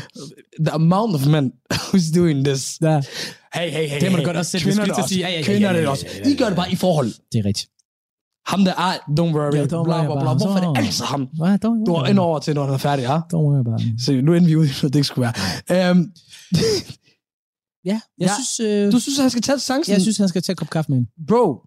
[0.60, 2.78] The amount of men who's doing this.
[2.82, 3.02] ja,
[3.54, 4.02] Hey, hey, hey.
[4.02, 4.64] Det må du godt også selv.
[4.64, 5.08] Kvinder er det også.
[5.08, 6.06] sige, ja, ja, ja, Kvinder er det også.
[6.26, 7.08] I gør det bare i forhold.
[7.32, 7.70] det er rigtigt.
[8.48, 10.22] Ham der er, don't worry, ja, don't bla, bla, bla.
[10.22, 11.28] about Hvorfor er det altid ham?
[11.34, 13.18] Don't Du er about ind over til, når han er færdig, ja?
[13.18, 13.88] Don't worry about it.
[14.06, 15.32] Så nu ender vi ud i noget, det ikke skulle
[15.70, 15.92] være.
[15.92, 16.12] Um,
[17.86, 18.32] Ja, jeg Ja.
[18.34, 18.60] synes...
[18.70, 19.94] Øh, du synes, han skal tage chancen?
[19.94, 21.10] jeg synes, han skal tage en kop kaffe med hende.
[21.28, 21.62] Bro,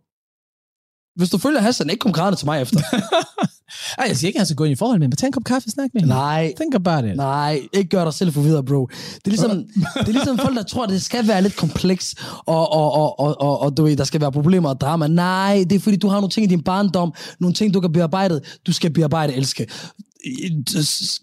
[1.16, 2.80] hvis du følger Hassan, ikke kom grædende til mig efter.
[3.98, 5.26] Ej, jeg siger ikke, at han skal gå ind i forhold med hende, men tag
[5.26, 6.14] en kop kaffe og snak med hende.
[6.14, 7.16] Nej, Think about it.
[7.16, 8.86] Nej, ikke gør dig selv for videre, bro.
[8.86, 9.50] Det er ligesom,
[9.94, 12.14] det er ligesom folk, der tror, at det skal være lidt kompleks,
[12.46, 15.06] og, og, og, og, og, og du ved, der skal være problemer og drama.
[15.06, 17.92] Nej, det er fordi, du har nogle ting i din barndom, nogle ting, du kan
[17.92, 18.40] bearbejde.
[18.66, 19.66] Du skal bearbejde, elske.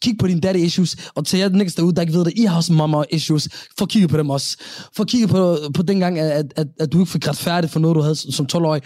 [0.02, 2.42] Kig på dine daddy issues, og til jer niggas derude, der ikke ved det, I
[2.44, 3.50] har også mama issues.
[3.80, 4.58] Få kigget på dem også.
[4.96, 8.02] Få kigget på, på dengang, at, at, at du ikke fik retfærdigt for noget, du
[8.02, 8.82] havde som 12-årig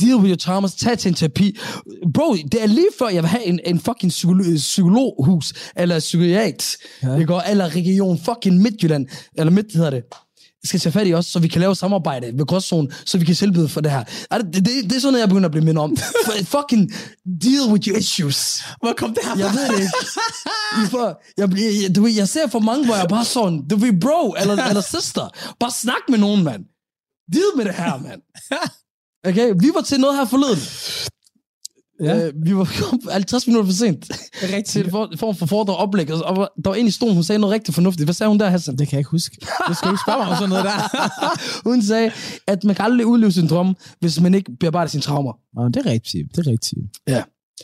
[0.00, 1.56] deal with your traumas, tag til en terapi.
[2.14, 6.76] Bro, det er lige før, jeg vil have en, en fucking psykolo- psykologhus, eller psykiat,
[7.02, 7.08] Ja.
[7.34, 9.06] Og- eller region fucking Midtjylland,
[9.38, 10.02] eller Midt hedder det,
[10.64, 13.34] skal tage fat i os, så vi kan lave samarbejde ved gråzonen, så vi kan
[13.34, 14.04] selvbyde for det her.
[14.30, 15.96] Er det, det, det, er sådan noget, jeg begynder at blive mindet om.
[15.96, 16.90] For- fucking
[17.42, 18.62] deal with your issues.
[18.80, 19.92] Hvor kom det her Jeg ved det ikke.
[20.84, 21.48] I får, jeg,
[21.82, 24.64] jeg, du ved, jeg ser for mange, hvor jeg bare sådan, du ved, bro, eller,
[24.68, 25.28] eller sister,
[25.60, 26.64] bare snak med nogen, mand.
[27.32, 28.22] Deal med det her, mand.
[29.28, 30.58] Okay, vi var til noget her forleden.
[32.02, 32.16] Ja.
[32.16, 32.26] Ja.
[32.26, 34.84] Øh, vi var kom 50 minutter for sent Det er til rigtigt.
[34.84, 37.38] en for- form for foredrag oplæg, og og der var en i stolen, hun sagde
[37.38, 38.06] noget rigtig fornuftigt.
[38.06, 38.76] Hvad sagde hun der, Hassan?
[38.78, 39.36] Det kan jeg ikke huske.
[39.68, 40.78] Du skal ikke spørge mig om sådan noget der.
[41.70, 42.10] hun sagde,
[42.46, 45.32] at man kan aldrig udleve sin drømme, hvis man ikke bearbejder sine traumer.
[45.54, 46.36] Nå, det er rigtigt.
[46.36, 46.80] Det er rigtigt.
[47.08, 47.22] Ja.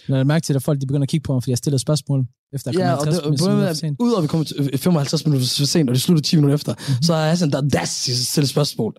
[0.09, 1.78] Når jeg mærke til, at folk de begynder at kigge på mig, fordi jeg stiller
[1.78, 2.24] spørgsmål,
[2.55, 3.97] efter jeg Ja, og 50 det, minutter både med, for sent.
[4.01, 6.55] ud af, at vi kommer til 55 minutter for sent, og det slutter 10 minutter
[6.55, 7.03] efter, mm-hmm.
[7.03, 8.03] så har Hassan der das
[8.35, 8.95] til at spørgsmål.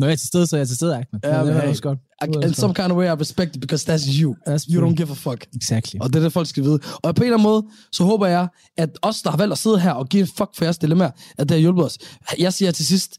[0.00, 1.20] Når jeg er til stede, så er jeg til stede, Ahmed.
[1.24, 1.98] Ja, det er også godt.
[2.44, 4.34] In some kind of way, I respect it, because that's you.
[4.48, 5.46] That's You don't give a fuck.
[5.56, 6.00] Exactly.
[6.00, 6.78] Og det er det, folk skal vide.
[6.94, 9.58] Og på en eller anden måde, så håber jeg, at os, der har valgt at
[9.58, 11.98] sidde her og give en fuck for jeres dilemma, at det har hjulpet os.
[12.38, 13.18] Jeg siger til sidst,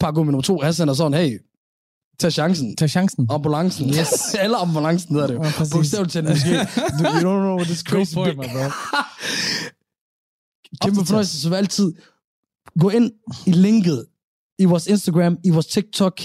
[0.00, 1.38] par med nummer to, Hassan er sådan, hey,
[2.20, 2.76] tag chancen.
[2.76, 3.26] Tag chancen.
[3.30, 3.88] Ambulancen.
[3.88, 4.34] Yes.
[4.44, 5.44] Eller ambulancen hedder det jo.
[5.44, 5.52] Ja.
[5.72, 6.50] Bogstaveligt talt måske.
[6.98, 8.48] Du, you don't know what this Go crazy for it, big.
[8.48, 8.70] my bro.
[10.82, 11.92] Kæmpe fornøjelse, som altid.
[12.80, 13.12] Gå ind
[13.46, 14.06] i linket
[14.60, 16.20] i vores Instagram, i vores TikTok,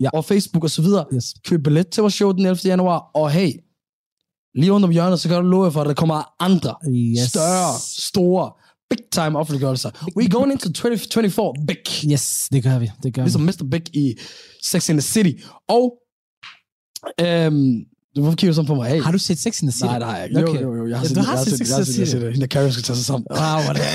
[0.00, 0.08] Ja.
[0.12, 1.04] og Facebook og så videre.
[1.14, 1.24] Yes.
[1.46, 2.58] Køb billet til vores show den 11.
[2.64, 3.52] januar, og hey,
[4.54, 7.28] lige under om hjørnet, så kan du love for, at der kommer andre, Yes.
[7.30, 8.52] større, store,
[8.90, 9.90] big time offentliggørelser.
[10.16, 12.10] We going into 2024 big.
[12.12, 12.90] Yes, det gør vi.
[13.02, 13.46] Det gør Ligesom vi.
[13.46, 13.68] Mr.
[13.70, 14.14] Big i
[14.62, 15.44] Sex in the City.
[15.68, 15.98] Og,
[17.20, 17.84] øhm,
[18.14, 18.90] hvorfor kigger du sådan på mig?
[18.90, 19.02] Hey.
[19.02, 19.84] Har du set Sex in the City?
[19.84, 20.40] Nej, har jeg ikke.
[20.40, 20.62] Jo, Okay.
[20.62, 20.88] jo, jo.
[20.88, 21.92] Jeg har Ja, set, du jeg har har set set, Sex jeg har and the
[21.92, 22.22] set, jeg har City.
[22.24, 23.26] set, hende der Karen skal tage sig sammen.
[23.30, 23.82] Wow, hvor det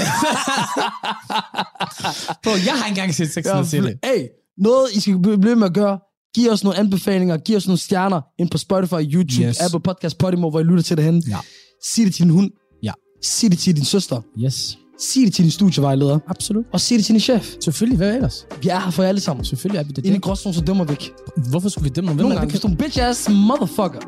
[2.43, 3.87] Bro, jeg har engang set Sex in the City.
[4.05, 5.99] Hey, noget I skal blive med at gøre.
[6.35, 9.59] Giv os nogle anbefalinger, giv os nogle stjerner ind på Spotify, YouTube, Yes.
[9.59, 11.21] Apple Podcast, Podimo, hvor I lytter til det henne.
[11.29, 11.37] Ja.
[11.85, 12.51] Sig det til din hund.
[12.83, 12.91] Ja.
[13.23, 14.21] Sig det til din søster.
[14.45, 16.19] Yes, Sig det til din studievejleder.
[16.27, 16.65] absolut.
[16.73, 17.53] Og sig det til din chef.
[17.59, 18.47] Selvfølgelig, hvad ellers?
[18.61, 19.45] Vi er her for jer alle sammen.
[19.45, 20.05] Selvfølgelig er vi det.
[20.05, 21.11] Inde i gråzonen, så dømmer vi ikke.
[21.49, 22.17] Hvorfor skulle vi dømme nogen?
[22.19, 23.99] Nogle gange, hvis du er en bitch ass motherfucker.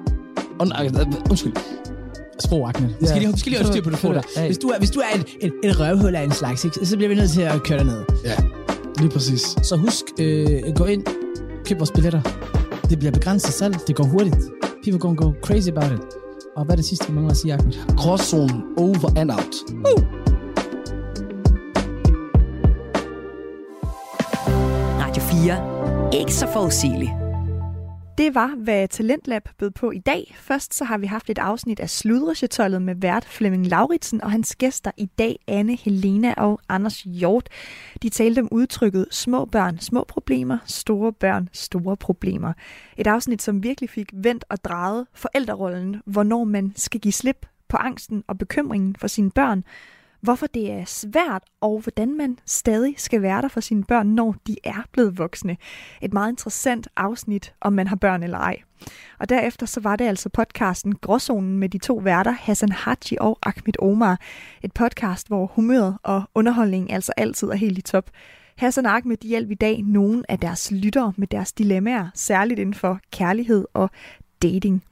[0.59, 1.53] Og, nej, øh, undskyld.
[2.39, 2.89] Sprog, Ahmed.
[3.01, 4.21] Vi skal lige, vi skal lige have styr på det der.
[4.37, 4.45] Hey.
[4.45, 6.95] Hvis du er, hvis du er et, et, et røvhul af en slags, ikke, så
[6.95, 8.03] bliver vi nødt til at køre dig ned.
[8.25, 8.35] Ja,
[8.99, 9.41] lige præcis.
[9.63, 11.03] Så husk, øh, gå ind,
[11.65, 12.21] køb vores billetter.
[12.89, 13.75] Det bliver begrænset salg.
[13.87, 14.35] Det går hurtigt.
[14.83, 15.99] People gonna go crazy about it.
[16.57, 17.73] Og hvad er det sidste, vi mangler at sige, Ahmed?
[17.97, 19.55] Gråzonen over and out.
[19.85, 20.24] Radio
[25.45, 26.13] 4.
[26.13, 27.11] Ikke så forudsigeligt.
[28.17, 30.35] Det var, hvad Talentlab bød på i dag.
[30.39, 34.55] Først så har vi haft et afsnit af Sludresjetollet med vært Flemming Lauritsen og hans
[34.55, 37.49] gæster i dag, Anne, Helena og Anders Hjort.
[38.01, 42.53] De talte om udtrykket små børn, små problemer, store børn, store problemer.
[42.97, 47.77] Et afsnit, som virkelig fik vendt og drejet forældrerollen, hvornår man skal give slip på
[47.77, 49.63] angsten og bekymringen for sine børn,
[50.25, 54.35] hvorfor det er svært, og hvordan man stadig skal være der for sine børn, når
[54.47, 55.57] de er blevet voksne.
[56.01, 58.57] Et meget interessant afsnit, om man har børn eller ej.
[59.19, 63.39] Og derefter så var det altså podcasten Gråzonen med de to værter, Hassan Haji og
[63.43, 64.19] Ahmed Omar.
[64.63, 68.09] Et podcast, hvor humøret og underholdningen altså altid er helt i top.
[68.57, 72.73] Hassan og Ahmed hjælper i dag nogle af deres lyttere med deres dilemmaer, særligt inden
[72.73, 73.89] for kærlighed og
[74.41, 74.83] dating.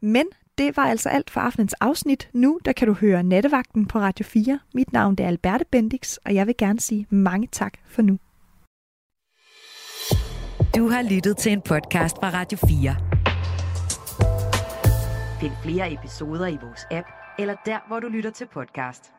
[0.00, 0.26] Men
[0.58, 2.28] det var altså alt for aftenens afsnit.
[2.32, 4.58] Nu der kan du høre Nattevagten på Radio 4.
[4.74, 8.18] Mit navn er Alberte Bendix, og jeg vil gerne sige mange tak for nu.
[10.76, 12.96] Du har lyttet til en podcast fra Radio 4.
[15.40, 17.06] Find flere episoder i vores app,
[17.38, 19.12] eller der, hvor du lytter til podcast.